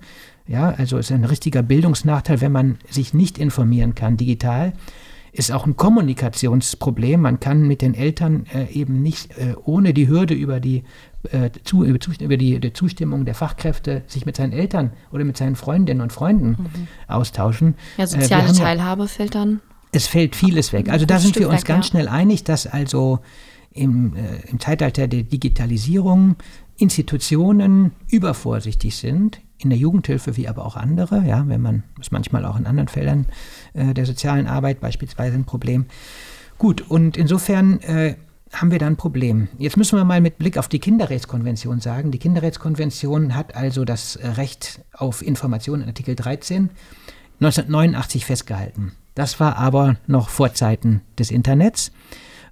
[0.50, 4.72] ja, also ist ein richtiger Bildungsnachteil, wenn man sich nicht informieren kann digital.
[5.32, 7.20] Ist auch ein Kommunikationsproblem.
[7.20, 10.82] Man kann mit den Eltern äh, eben nicht äh, ohne die Hürde über die,
[11.30, 15.54] äh, zu, über, die, die, Zustimmung der Fachkräfte sich mit seinen Eltern oder mit seinen
[15.54, 16.88] Freundinnen und Freunden mhm.
[17.06, 17.76] austauschen.
[17.96, 19.60] Ja, äh, soziale Teilhabe fällt dann.
[19.92, 20.88] Es fällt vieles weg.
[20.88, 21.90] Also da sind wir uns weg, ganz ja.
[21.90, 23.20] schnell einig, dass also
[23.72, 26.34] im, äh, im Zeitalter der Digitalisierung
[26.76, 32.44] Institutionen übervorsichtig sind, in der Jugendhilfe wie aber auch andere, ja, wenn man ist manchmal
[32.44, 33.26] auch in anderen Feldern
[33.74, 35.86] äh, der sozialen Arbeit beispielsweise ein Problem.
[36.58, 38.16] Gut, und insofern äh,
[38.52, 39.48] haben wir da ein Problem.
[39.58, 42.10] Jetzt müssen wir mal mit Blick auf die Kinderrechtskonvention sagen.
[42.10, 46.70] Die Kinderrechtskonvention hat also das Recht auf Information in Artikel 13
[47.40, 48.92] 1989 festgehalten.
[49.14, 51.90] Das war aber noch vor Zeiten des Internets.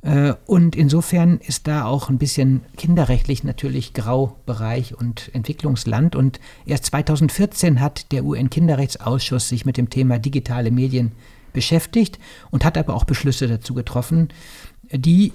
[0.03, 6.17] Äh, und insofern ist da auch ein bisschen kinderrechtlich natürlich Graubereich und Entwicklungsland.
[6.17, 11.13] Und erst 2014 hat der UN-Kinderrechtsausschuss sich mit dem Thema digitale Medien
[11.53, 12.19] beschäftigt
[12.51, 14.29] und hat aber auch Beschlüsse dazu getroffen,
[14.93, 15.33] die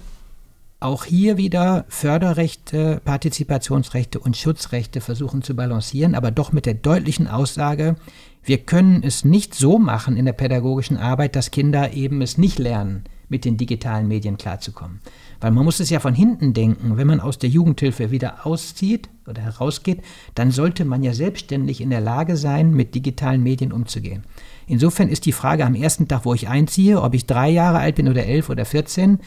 [0.80, 7.26] auch hier wieder Förderrechte, Partizipationsrechte und Schutzrechte versuchen zu balancieren, aber doch mit der deutlichen
[7.26, 7.96] Aussage,
[8.42, 12.58] wir können es nicht so machen in der pädagogischen Arbeit, dass Kinder eben es nicht
[12.58, 15.00] lernen mit den digitalen Medien klarzukommen.
[15.40, 19.08] Weil man muss es ja von hinten denken, wenn man aus der Jugendhilfe wieder auszieht
[19.26, 20.02] oder herausgeht,
[20.34, 24.24] dann sollte man ja selbstständig in der Lage sein, mit digitalen Medien umzugehen.
[24.66, 27.96] Insofern ist die Frage am ersten Tag, wo ich einziehe, ob ich drei Jahre alt
[27.96, 29.18] bin oder elf oder vierzehn,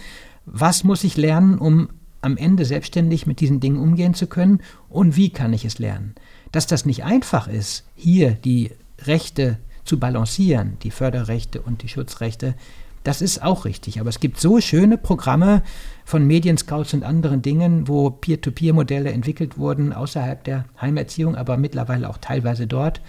[0.45, 1.89] was muss ich lernen, um
[2.21, 6.15] am Ende selbstständig mit diesen Dingen umgehen zu können und wie kann ich es lernen?
[6.51, 8.71] Dass das nicht einfach ist, hier die
[9.03, 12.55] Rechte zu balancieren, die Förderrechte und die Schutzrechte,
[13.07, 14.01] das ist auch richtig.
[14.01, 15.63] Aber es gibt so schöne Programme
[16.03, 22.17] von Medienscouts und anderen Dingen, wo Peer-to-Peer-Modelle entwickelt wurden, außerhalb der Heimerziehung, aber mittlerweile auch
[22.17, 22.99] teilweise dort.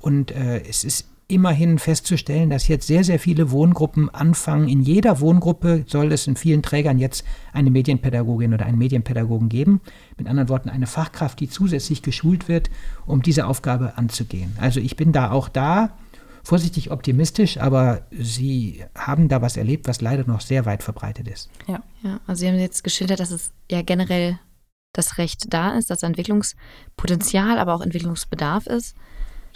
[0.00, 4.66] Und äh, es ist immerhin festzustellen, dass jetzt sehr, sehr viele Wohngruppen anfangen.
[4.66, 9.82] In jeder Wohngruppe soll es in vielen Trägern jetzt eine Medienpädagogin oder einen Medienpädagogen geben.
[10.16, 12.70] Mit anderen Worten, eine Fachkraft, die zusätzlich geschult wird,
[13.04, 14.56] um diese Aufgabe anzugehen.
[14.58, 15.90] Also ich bin da auch da
[16.48, 21.50] vorsichtig optimistisch, aber Sie haben da was erlebt, was leider noch sehr weit verbreitet ist.
[21.66, 24.38] Ja, ja also Sie haben jetzt geschildert, dass es ja generell
[24.94, 28.96] das Recht da ist, dass Entwicklungspotenzial, aber auch Entwicklungsbedarf ist.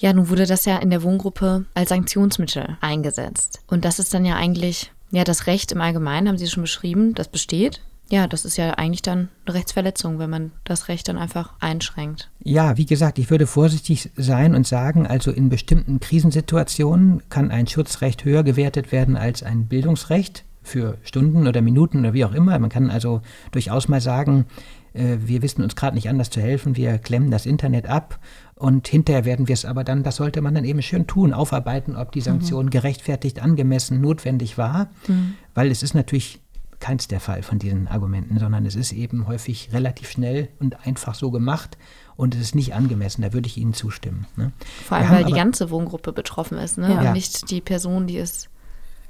[0.00, 3.62] Ja, nun wurde das ja in der Wohngruppe als Sanktionsmittel eingesetzt.
[3.68, 7.14] Und das ist dann ja eigentlich, ja, das Recht im Allgemeinen, haben Sie schon beschrieben,
[7.14, 7.80] das besteht
[8.12, 12.30] ja, das ist ja eigentlich dann eine Rechtsverletzung, wenn man das Recht dann einfach einschränkt.
[12.44, 17.66] Ja, wie gesagt, ich würde vorsichtig sein und sagen, also in bestimmten Krisensituationen kann ein
[17.66, 22.58] Schutzrecht höher gewertet werden als ein Bildungsrecht für Stunden oder Minuten oder wie auch immer.
[22.58, 24.44] Man kann also durchaus mal sagen,
[24.92, 28.20] äh, wir wissen uns gerade nicht anders zu helfen, wir klemmen das Internet ab
[28.56, 31.96] und hinterher werden wir es aber dann, das sollte man dann eben schön tun, aufarbeiten,
[31.96, 32.24] ob die mhm.
[32.24, 32.70] Sanktion mhm.
[32.70, 35.32] gerechtfertigt, angemessen, notwendig war, mhm.
[35.54, 36.41] weil es ist natürlich
[36.82, 41.14] keins der Fall von diesen Argumenten, sondern es ist eben häufig relativ schnell und einfach
[41.14, 41.78] so gemacht
[42.16, 43.22] und es ist nicht angemessen.
[43.22, 44.26] Da würde ich Ihnen zustimmen.
[44.36, 44.52] Ne?
[44.84, 46.92] Vor allem, weil die ganze Wohngruppe betroffen ist ne?
[46.92, 47.00] Ja.
[47.00, 48.48] und nicht die Person, die es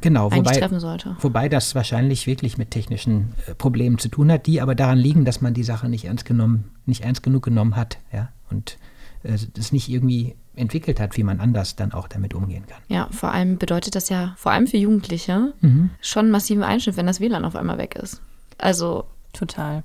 [0.03, 1.17] genau, wobei, treffen sollte.
[1.21, 5.25] Wobei das wahrscheinlich wirklich mit technischen äh, Problemen zu tun hat, die aber daran liegen,
[5.25, 8.77] dass man die Sache nicht ernst genommen, nicht ernst genug genommen hat, ja, und äh,
[9.23, 12.81] das nicht irgendwie entwickelt hat, wie man anders dann auch damit umgehen kann.
[12.89, 15.91] Ja, vor allem bedeutet das ja, vor allem für Jugendliche, mhm.
[16.01, 18.21] schon massiven Einschnitt, wenn das WLAN auf einmal weg ist.
[18.59, 19.83] Also total.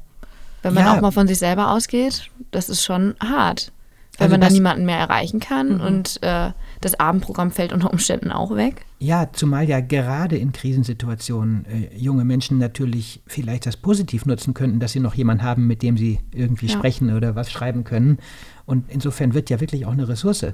[0.61, 0.95] Wenn man ja.
[0.95, 3.71] auch mal von sich selber ausgeht, das ist schon hart.
[4.17, 5.81] Wenn also man dann niemanden mehr erreichen kann mhm.
[5.81, 8.85] und äh, das Abendprogramm fällt unter Umständen auch weg.
[8.99, 14.79] Ja, zumal ja gerade in Krisensituationen äh, junge Menschen natürlich vielleicht das positiv nutzen könnten,
[14.79, 16.73] dass sie noch jemanden haben, mit dem sie irgendwie ja.
[16.73, 18.17] sprechen oder was schreiben können.
[18.65, 20.45] Und insofern wird ja wirklich auch eine Ressource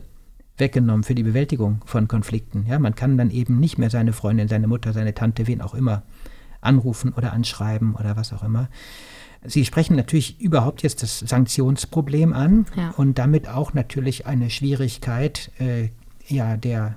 [0.58, 2.66] weggenommen für die Bewältigung von Konflikten.
[2.68, 5.74] Ja, man kann dann eben nicht mehr seine Freundin, seine Mutter, seine Tante, wen auch
[5.74, 6.04] immer
[6.62, 8.70] anrufen oder anschreiben oder was auch immer.
[9.46, 12.92] Sie sprechen natürlich überhaupt jetzt das Sanktionsproblem an ja.
[12.92, 15.90] und damit auch natürlich eine Schwierigkeit äh,
[16.28, 16.96] ja, der,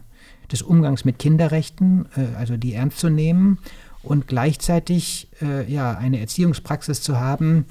[0.50, 3.58] des Umgangs mit Kinderrechten, äh, also die ernst zu nehmen
[4.02, 7.66] und gleichzeitig äh, ja, eine Erziehungspraxis zu haben,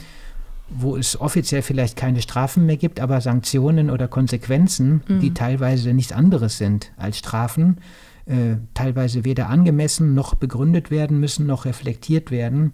[0.69, 5.19] wo es offiziell vielleicht keine Strafen mehr gibt, aber Sanktionen oder Konsequenzen, mhm.
[5.19, 7.77] die teilweise nichts anderes sind als Strafen,
[8.25, 12.73] äh, teilweise weder angemessen noch begründet werden müssen, noch reflektiert werden.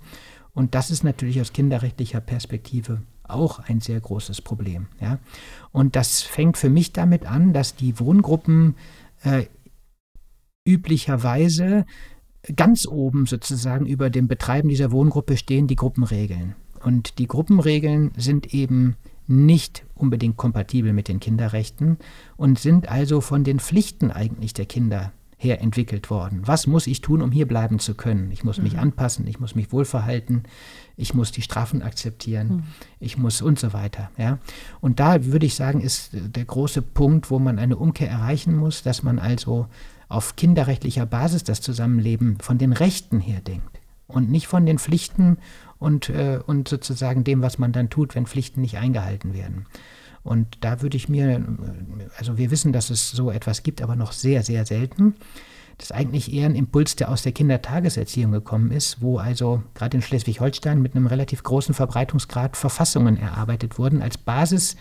[0.54, 4.88] Und das ist natürlich aus kinderrechtlicher Perspektive auch ein sehr großes Problem.
[5.00, 5.20] Ja?
[5.72, 8.76] Und das fängt für mich damit an, dass die Wohngruppen
[9.24, 9.46] äh,
[10.66, 11.86] üblicherweise
[12.56, 16.56] ganz oben sozusagen über dem Betreiben dieser Wohngruppe stehen die Gruppenregeln.
[16.84, 18.96] Und die Gruppenregeln sind eben
[19.28, 21.98] nicht unbedingt kompatibel mit den Kinderrechten
[22.38, 26.44] und sind also von den Pflichten eigentlich der Kinder her entwickelt worden.
[26.46, 28.32] Was muss ich tun, um hier bleiben zu können?
[28.32, 28.80] Ich muss mich mhm.
[28.80, 30.44] anpassen, ich muss mich wohlverhalten,
[30.98, 32.64] ich muss die Strafen akzeptieren, mhm.
[33.00, 34.12] ich muss und so weiter.
[34.18, 34.38] Ja?
[34.82, 38.84] Und da würde ich sagen, ist der große Punkt, wo man eine Umkehr erreichen muss,
[38.84, 39.66] dass man also
[40.10, 45.38] auf kinderrechtlicher Basis das Zusammenleben von den Rechten her denkt und nicht von den Pflichten
[45.80, 49.66] und, äh, und sozusagen dem, was man dann tut, wenn Pflichten nicht eingehalten werden.
[50.24, 51.44] Und da würde ich mir,
[52.18, 55.16] also wir wissen, dass es so etwas gibt, aber noch sehr, sehr selten.
[55.78, 59.98] Das ist eigentlich eher ein Impuls, der aus der Kindertageserziehung gekommen ist, wo also gerade
[59.98, 64.76] in Schleswig-Holstein mit einem relativ großen Verbreitungsgrad Verfassungen erarbeitet wurden als Basis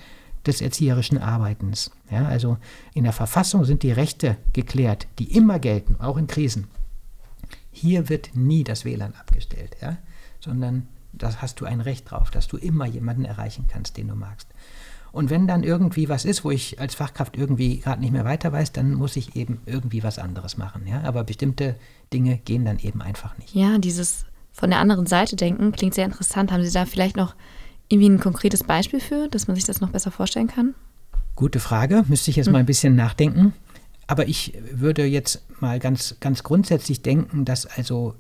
[0.45, 1.91] des erzieherischen Arbeitens.
[2.11, 2.59] Ja, also
[2.93, 6.69] in der Verfassung sind die Rechte geklärt, die immer gelten, auch in Krisen.
[7.71, 9.97] Hier wird nie das WLAN abgestellt, ja,
[10.41, 14.15] sondern da hast du ein Recht drauf, dass du immer jemanden erreichen kannst, den du
[14.15, 14.49] magst.
[15.13, 18.53] Und wenn dann irgendwie was ist, wo ich als Fachkraft irgendwie gerade nicht mehr weiter
[18.53, 20.87] weiß, dann muss ich eben irgendwie was anderes machen.
[20.87, 21.03] Ja?
[21.03, 21.77] Aber bestimmte
[22.13, 23.55] Dinge gehen dann eben einfach nicht.
[23.55, 26.53] Ja, dieses von der anderen Seite denken klingt sehr interessant.
[26.53, 27.35] Haben Sie da vielleicht noch
[27.89, 30.75] irgendwie ein konkretes Beispiel für, dass man sich das noch besser vorstellen kann?
[31.35, 32.53] Gute Frage, müsste ich jetzt hm.
[32.53, 33.53] mal ein bisschen nachdenken.
[34.07, 38.15] Aber ich würde jetzt mal ganz, ganz grundsätzlich denken, dass also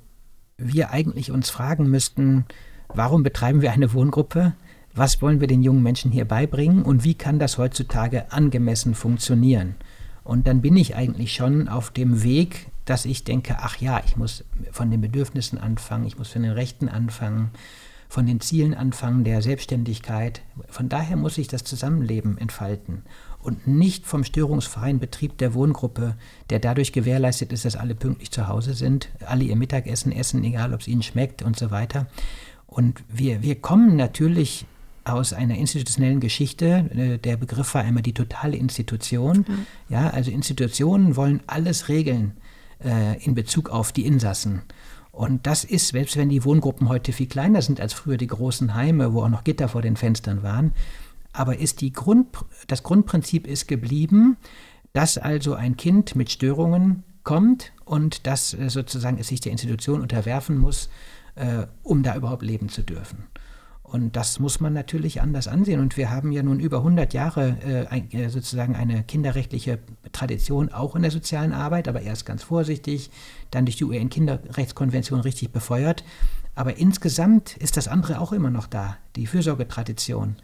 [0.56, 2.44] wir eigentlich uns fragen müssten,
[2.88, 4.54] warum betreiben wir eine Wohngruppe?
[5.00, 9.76] Was wollen wir den jungen Menschen hier beibringen und wie kann das heutzutage angemessen funktionieren.
[10.24, 14.18] Und dann bin ich eigentlich schon auf dem Weg, dass ich denke, ach ja, ich
[14.18, 17.50] muss von den Bedürfnissen anfangen, ich muss von den Rechten anfangen,
[18.10, 20.42] von den Zielen anfangen der Selbstständigkeit.
[20.68, 23.00] Von daher muss ich das Zusammenleben entfalten
[23.42, 26.14] und nicht vom störungsfreien Betrieb der Wohngruppe,
[26.50, 30.74] der dadurch gewährleistet ist, dass alle pünktlich zu Hause sind, alle ihr Mittagessen essen, egal
[30.74, 32.06] ob es ihnen schmeckt und so weiter.
[32.66, 34.66] Und wir, wir kommen natürlich
[35.04, 36.90] aus einer institutionellen Geschichte.
[36.94, 39.44] Äh, der Begriff war einmal die totale Institution.
[39.48, 39.66] Mhm.
[39.88, 42.32] Ja, also Institutionen wollen alles regeln
[42.84, 44.62] äh, in Bezug auf die Insassen.
[45.12, 48.74] Und das ist, selbst wenn die Wohngruppen heute viel kleiner sind als früher die großen
[48.74, 50.72] Heime, wo auch noch Gitter vor den Fenstern waren,
[51.32, 52.28] aber ist die Grund,
[52.68, 54.36] das Grundprinzip ist geblieben,
[54.92, 60.00] dass also ein Kind mit Störungen kommt und dass äh, sozusagen es sich der Institution
[60.00, 60.88] unterwerfen muss,
[61.34, 63.26] äh, um da überhaupt leben zu dürfen.
[63.90, 65.80] Und das muss man natürlich anders ansehen.
[65.80, 67.56] Und wir haben ja nun über 100 Jahre
[67.90, 69.80] äh, äh, sozusagen eine kinderrechtliche
[70.12, 73.10] Tradition auch in der sozialen Arbeit, aber erst ganz vorsichtig,
[73.50, 76.04] dann durch die UN-Kinderrechtskonvention richtig befeuert.
[76.54, 80.36] Aber insgesamt ist das andere auch immer noch da, die Fürsorgetradition.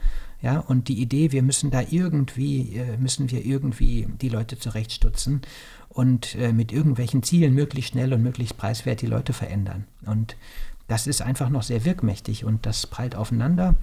[0.43, 5.43] Ja, und die Idee, wir müssen da irgendwie, äh, müssen wir irgendwie die Leute zurechtstutzen
[5.89, 9.85] und äh, mit irgendwelchen Zielen möglichst schnell und möglichst preiswert die Leute verändern.
[10.05, 10.37] Und
[10.89, 13.75] das ist einfach noch sehr wirkmächtig und das prallt aufeinander.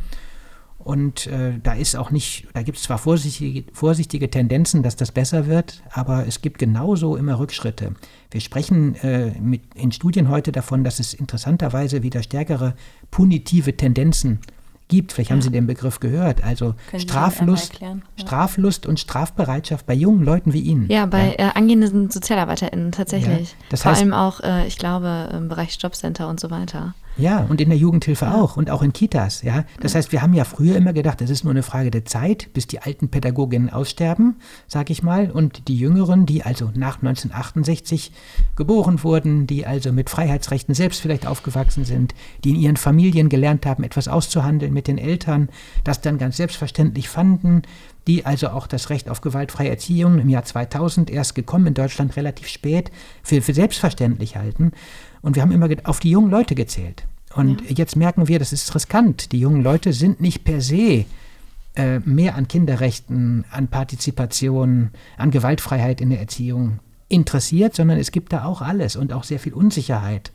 [0.83, 5.13] Und äh, da ist auch nicht, da gibt es zwar vorsichtige, vorsichtige Tendenzen, dass das
[5.13, 7.93] besser wird, aber es gibt genauso immer Rückschritte.
[8.31, 12.75] Wir sprechen äh, mit, in Studien heute davon, dass es interessanterweise wieder stärkere
[13.11, 14.39] punitive Tendenzen
[14.88, 15.13] gibt.
[15.13, 15.36] Vielleicht ja.
[15.36, 16.43] haben Sie den Begriff gehört.
[16.43, 17.98] Also Straflust, ja.
[18.15, 20.89] Straflust und Strafbereitschaft bei jungen Leuten wie Ihnen.
[20.89, 21.50] Ja, bei ja.
[21.50, 23.56] Äh, angehenden SozialarbeiterInnen tatsächlich.
[23.69, 26.93] Das heißt, Vor allem auch, äh, ich glaube, im Bereich Jobcenter und so weiter.
[27.15, 28.36] Ja, und in der Jugendhilfe ja.
[28.36, 29.65] auch und auch in Kitas, ja.
[29.80, 32.49] Das heißt, wir haben ja früher immer gedacht, es ist nur eine Frage der Zeit,
[32.54, 38.12] bis die alten Pädagoginnen aussterben, sag ich mal, und die Jüngeren, die also nach 1968
[38.56, 43.65] geboren wurden, die also mit Freiheitsrechten selbst vielleicht aufgewachsen sind, die in ihren Familien gelernt
[43.67, 45.49] haben, etwas auszuhandeln mit den Eltern,
[45.84, 47.62] das dann ganz selbstverständlich fanden,
[48.08, 52.15] die also auch das Recht auf gewaltfreie Erziehung im Jahr 2000 erst gekommen in Deutschland
[52.17, 54.71] relativ spät für, für selbstverständlich halten.
[55.23, 57.07] Und wir haben immer auf die jungen Leute gezählt.
[57.33, 57.75] Und ja.
[57.77, 59.31] jetzt merken wir, das ist riskant.
[59.31, 61.05] Die jungen Leute sind nicht per se
[61.75, 68.33] äh, mehr an Kinderrechten, an Partizipation, an Gewaltfreiheit in der Erziehung interessiert, sondern es gibt
[68.33, 70.31] da auch alles und auch sehr viel Unsicherheit.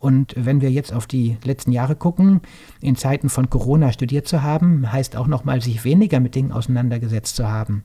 [0.00, 2.40] Und wenn wir jetzt auf die letzten Jahre gucken,
[2.80, 7.36] in Zeiten von Corona studiert zu haben, heißt auch nochmal, sich weniger mit Dingen auseinandergesetzt
[7.36, 7.84] zu haben.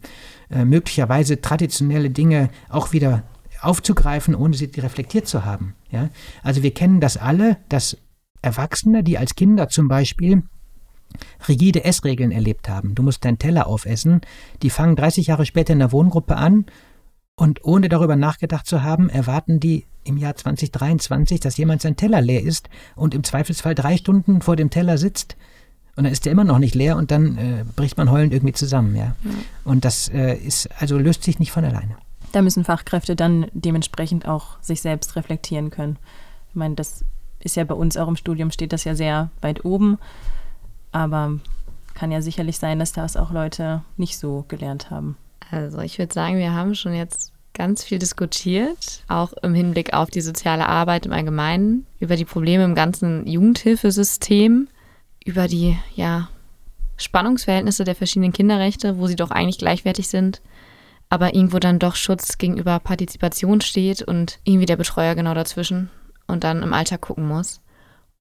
[0.49, 3.23] Äh, möglicherweise traditionelle Dinge auch wieder
[3.65, 5.75] aufzugreifen, ohne sie reflektiert zu haben.
[5.91, 6.09] Ja?
[6.43, 7.97] Also wir kennen das alle, dass
[8.41, 10.43] Erwachsene, die als Kinder zum Beispiel
[11.47, 14.21] rigide Essregeln erlebt haben, du musst deinen Teller aufessen,
[14.61, 16.65] die fangen 30 Jahre später in der Wohngruppe an
[17.35, 22.21] und ohne darüber nachgedacht zu haben, erwarten die im Jahr 2023, dass jemand sein Teller
[22.21, 25.35] leer ist und im Zweifelsfall drei Stunden vor dem Teller sitzt
[25.95, 28.53] und dann ist der immer noch nicht leer und dann äh, bricht man heulend irgendwie
[28.53, 29.15] zusammen, ja.
[29.23, 29.31] ja.
[29.63, 31.95] Und das äh, ist also löst sich nicht von alleine.
[32.35, 35.95] Da müssen Fachkräfte dann dementsprechend auch sich selbst reflektieren können.
[36.49, 37.05] Ich meine, das
[37.39, 39.99] ist ja bei uns auch im Studium, steht das ja sehr weit oben.
[40.91, 41.39] Aber
[41.93, 45.15] kann ja sicherlich sein, dass das auch Leute nicht so gelernt haben.
[45.49, 50.09] Also ich würde sagen, wir haben schon jetzt ganz viel diskutiert, auch im Hinblick auf
[50.09, 54.67] die soziale Arbeit im Allgemeinen, über die Probleme im ganzen Jugendhilfesystem,
[55.23, 56.27] über die ja,
[56.97, 60.41] Spannungsverhältnisse der verschiedenen Kinderrechte, wo sie doch eigentlich gleichwertig sind
[61.09, 65.89] aber irgendwo dann doch Schutz gegenüber Partizipation steht und irgendwie der Betreuer genau dazwischen
[66.27, 67.61] und dann im Alltag gucken muss.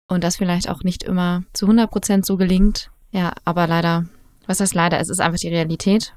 [0.06, 2.90] Und das vielleicht auch nicht immer zu 100 Prozent so gelingt.
[3.10, 4.06] Ja, aber leider,
[4.46, 6.14] was heißt leider, es ist einfach die Realität.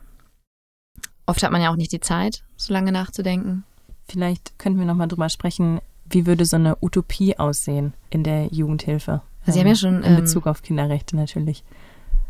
[1.25, 3.63] Oft hat man ja auch nicht die Zeit, so lange nachzudenken.
[4.09, 9.21] Vielleicht könnten wir nochmal drüber sprechen, wie würde so eine Utopie aussehen in der Jugendhilfe?
[9.45, 10.03] Sie haben ja schon.
[10.03, 11.63] In Bezug ähm, auf Kinderrechte natürlich.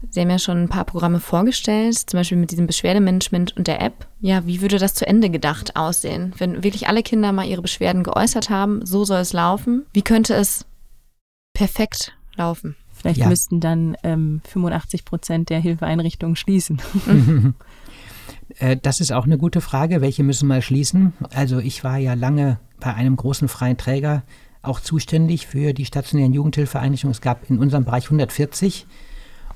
[0.10, 3.82] Sie haben ja schon ein paar Programme vorgestellt, zum Beispiel mit diesem Beschwerdemanagement und der
[3.82, 4.08] App.
[4.20, 6.34] Ja, wie würde das zu Ende gedacht aussehen?
[6.38, 9.86] Wenn wirklich alle Kinder mal ihre Beschwerden geäußert haben, so soll es laufen.
[9.94, 10.66] Wie könnte es
[11.54, 12.76] perfekt laufen?
[12.94, 13.28] Vielleicht ja.
[13.28, 16.82] müssten dann ähm, 85 Prozent der Hilfeeinrichtungen schließen.
[18.60, 20.02] Äh, das ist auch eine gute Frage.
[20.02, 21.14] Welche müssen mal schließen?
[21.34, 24.24] Also ich war ja lange bei einem großen freien Träger
[24.62, 27.12] auch zuständig für die stationären Jugendhilfeeinrichtungen.
[27.12, 28.86] Es gab in unserem Bereich 140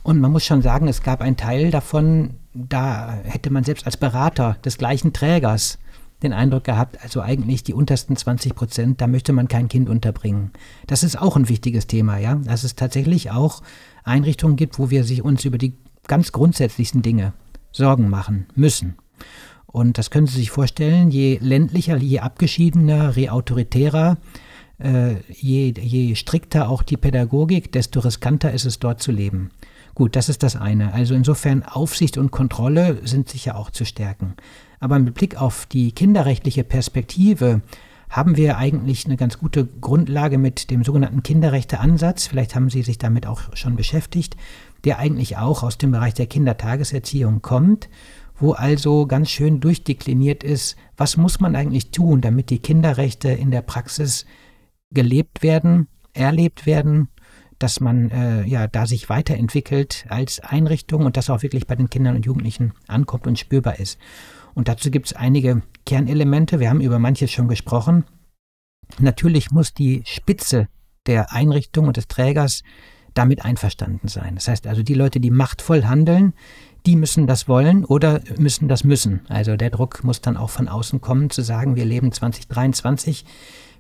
[0.03, 3.97] und man muss schon sagen, es gab einen Teil davon, da hätte man selbst als
[3.97, 5.77] Berater des gleichen Trägers
[6.23, 10.51] den Eindruck gehabt, also eigentlich die untersten 20 Prozent, da möchte man kein Kind unterbringen.
[10.87, 13.63] Das ist auch ein wichtiges Thema, ja, dass es tatsächlich auch
[14.03, 15.73] Einrichtungen gibt, wo wir sich uns über die
[16.07, 17.33] ganz grundsätzlichsten Dinge
[17.71, 18.95] Sorgen machen müssen.
[19.65, 24.17] Und das können Sie sich vorstellen, je ländlicher, je abgeschiedener, je autoritärer,
[24.79, 29.51] äh, je, je strikter auch die Pädagogik, desto riskanter ist es dort zu leben.
[29.95, 30.93] Gut, das ist das eine.
[30.93, 34.35] Also insofern Aufsicht und Kontrolle sind sicher auch zu stärken.
[34.79, 37.61] Aber mit Blick auf die kinderrechtliche Perspektive
[38.09, 42.27] haben wir eigentlich eine ganz gute Grundlage mit dem sogenannten Kinderrechteansatz.
[42.27, 44.35] Vielleicht haben Sie sich damit auch schon beschäftigt,
[44.83, 47.89] der eigentlich auch aus dem Bereich der Kindertageserziehung kommt,
[48.37, 53.51] wo also ganz schön durchdekliniert ist, was muss man eigentlich tun, damit die Kinderrechte in
[53.51, 54.25] der Praxis
[54.91, 57.07] gelebt werden, erlebt werden
[57.61, 61.89] dass man äh, ja da sich weiterentwickelt als Einrichtung und das auch wirklich bei den
[61.89, 63.99] Kindern und Jugendlichen ankommt und spürbar ist.
[64.53, 66.59] Und dazu gibt es einige Kernelemente.
[66.59, 68.03] Wir haben über manches schon gesprochen.
[68.99, 70.67] Natürlich muss die Spitze
[71.07, 72.63] der Einrichtung und des Trägers
[73.13, 74.35] damit einverstanden sein.
[74.35, 76.33] Das heißt also, die Leute, die machtvoll handeln,
[76.85, 79.21] die müssen das wollen oder müssen das müssen.
[79.27, 83.25] Also der Druck muss dann auch von außen kommen, zu sagen, wir leben 2023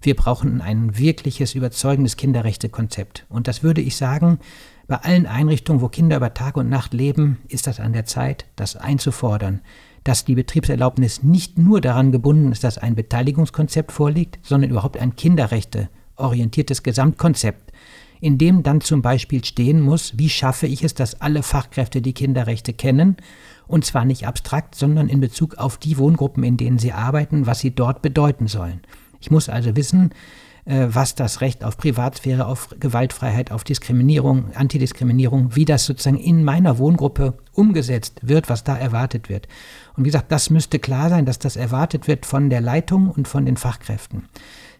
[0.01, 3.25] wir brauchen ein wirkliches, überzeugendes Kinderrechtekonzept.
[3.29, 4.39] Und das würde ich sagen,
[4.87, 8.45] bei allen Einrichtungen, wo Kinder über Tag und Nacht leben, ist das an der Zeit,
[8.55, 9.61] das einzufordern,
[10.03, 15.15] dass die Betriebserlaubnis nicht nur daran gebunden ist, dass ein Beteiligungskonzept vorliegt, sondern überhaupt ein
[15.15, 17.71] kinderrechteorientiertes Gesamtkonzept
[18.21, 22.13] in dem dann zum Beispiel stehen muss, wie schaffe ich es, dass alle Fachkräfte die
[22.13, 23.17] Kinderrechte kennen,
[23.67, 27.59] und zwar nicht abstrakt, sondern in Bezug auf die Wohngruppen, in denen sie arbeiten, was
[27.59, 28.81] sie dort bedeuten sollen.
[29.21, 30.11] Ich muss also wissen,
[30.65, 36.43] äh, was das Recht auf Privatsphäre, auf Gewaltfreiheit, auf Diskriminierung, Antidiskriminierung, wie das sozusagen in
[36.43, 39.47] meiner Wohngruppe umgesetzt wird, was da erwartet wird.
[39.95, 43.27] Und wie gesagt, das müsste klar sein, dass das erwartet wird von der Leitung und
[43.27, 44.27] von den Fachkräften.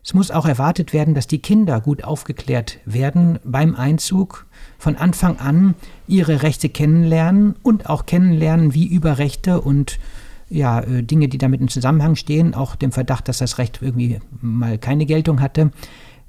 [0.03, 4.47] Es muss auch erwartet werden, dass die Kinder gut aufgeklärt werden beim Einzug,
[4.79, 5.75] von Anfang an
[6.07, 9.99] ihre Rechte kennenlernen und auch kennenlernen, wie über Rechte und
[10.51, 14.19] ja, äh, Dinge, die damit im Zusammenhang stehen, auch dem Verdacht, dass das Recht irgendwie
[14.41, 15.71] mal keine Geltung hatte,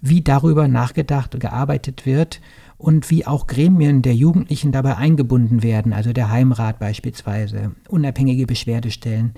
[0.01, 2.41] wie darüber nachgedacht und gearbeitet wird
[2.79, 9.33] und wie auch Gremien der Jugendlichen dabei eingebunden werden, also der Heimrat beispielsweise, unabhängige Beschwerdestellen.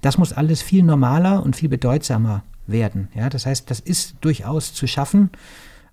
[0.00, 3.08] Das muss alles viel normaler und viel bedeutsamer werden.
[3.14, 5.30] Ja, das heißt, das ist durchaus zu schaffen,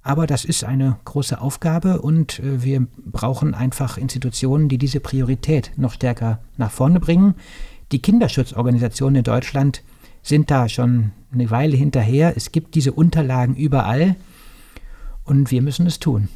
[0.04, 5.72] aber das ist eine große Aufgabe und äh, wir brauchen einfach Institutionen, die diese Priorität
[5.76, 7.36] noch stärker nach vorne bringen.
[7.92, 9.82] Die Kinderschutzorganisationen in Deutschland
[10.22, 12.36] sind da schon eine Weile hinterher.
[12.36, 14.16] Es gibt diese Unterlagen überall
[15.24, 16.28] und wir müssen es tun.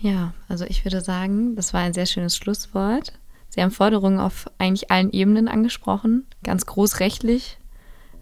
[0.00, 3.12] Ja, also ich würde sagen, das war ein sehr schönes Schlusswort.
[3.48, 7.58] Sie haben Forderungen auf eigentlich allen Ebenen angesprochen, ganz großrechtlich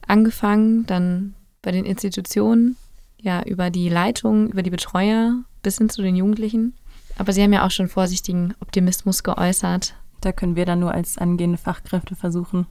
[0.07, 2.77] angefangen, dann bei den Institutionen,
[3.21, 6.75] ja, über die Leitung, über die Betreuer bis hin zu den Jugendlichen.
[7.17, 9.95] Aber Sie haben ja auch schon vorsichtigen Optimismus geäußert.
[10.21, 12.67] Da können wir dann nur als angehende Fachkräfte versuchen,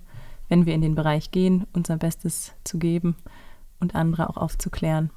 [0.49, 3.15] wenn wir in den Bereich gehen, unser Bestes zu geben
[3.79, 5.09] und andere auch aufzuklären.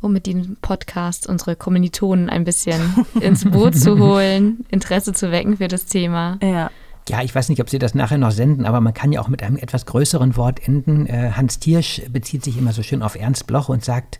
[0.00, 5.56] Um mit dem Podcast unsere Kommilitonen ein bisschen ins Boot zu holen, Interesse zu wecken
[5.56, 6.38] für das Thema.
[6.42, 6.70] Ja,
[7.08, 9.28] ja, ich weiß nicht, ob Sie das nachher noch senden, aber man kann ja auch
[9.28, 11.06] mit einem etwas größeren Wort enden.
[11.06, 14.18] Äh, Hans Thiersch bezieht sich immer so schön auf Ernst Bloch und sagt,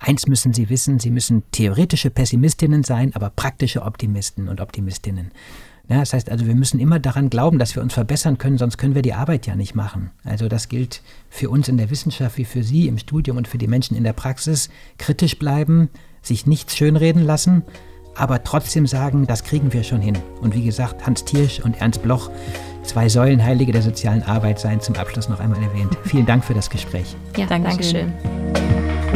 [0.00, 5.30] eins müssen Sie wissen, Sie müssen theoretische Pessimistinnen sein, aber praktische Optimisten und Optimistinnen.
[5.92, 8.78] Ja, das heißt also, wir müssen immer daran glauben, dass wir uns verbessern können, sonst
[8.78, 10.10] können wir die Arbeit ja nicht machen.
[10.24, 13.58] Also das gilt für uns in der Wissenschaft wie für Sie im Studium und für
[13.58, 14.70] die Menschen in der Praxis.
[14.96, 15.90] Kritisch bleiben,
[16.22, 17.62] sich nichts schönreden lassen
[18.14, 20.18] aber trotzdem sagen, das kriegen wir schon hin.
[20.40, 22.30] Und wie gesagt, Hans Thiersch und Ernst Bloch,
[22.82, 25.96] zwei Säulenheilige der sozialen Arbeit, seien zum Abschluss noch einmal erwähnt.
[26.04, 27.16] Vielen Dank für das Gespräch.
[27.36, 28.12] Ja, Dankeschön.
[28.12, 29.11] Dankeschön.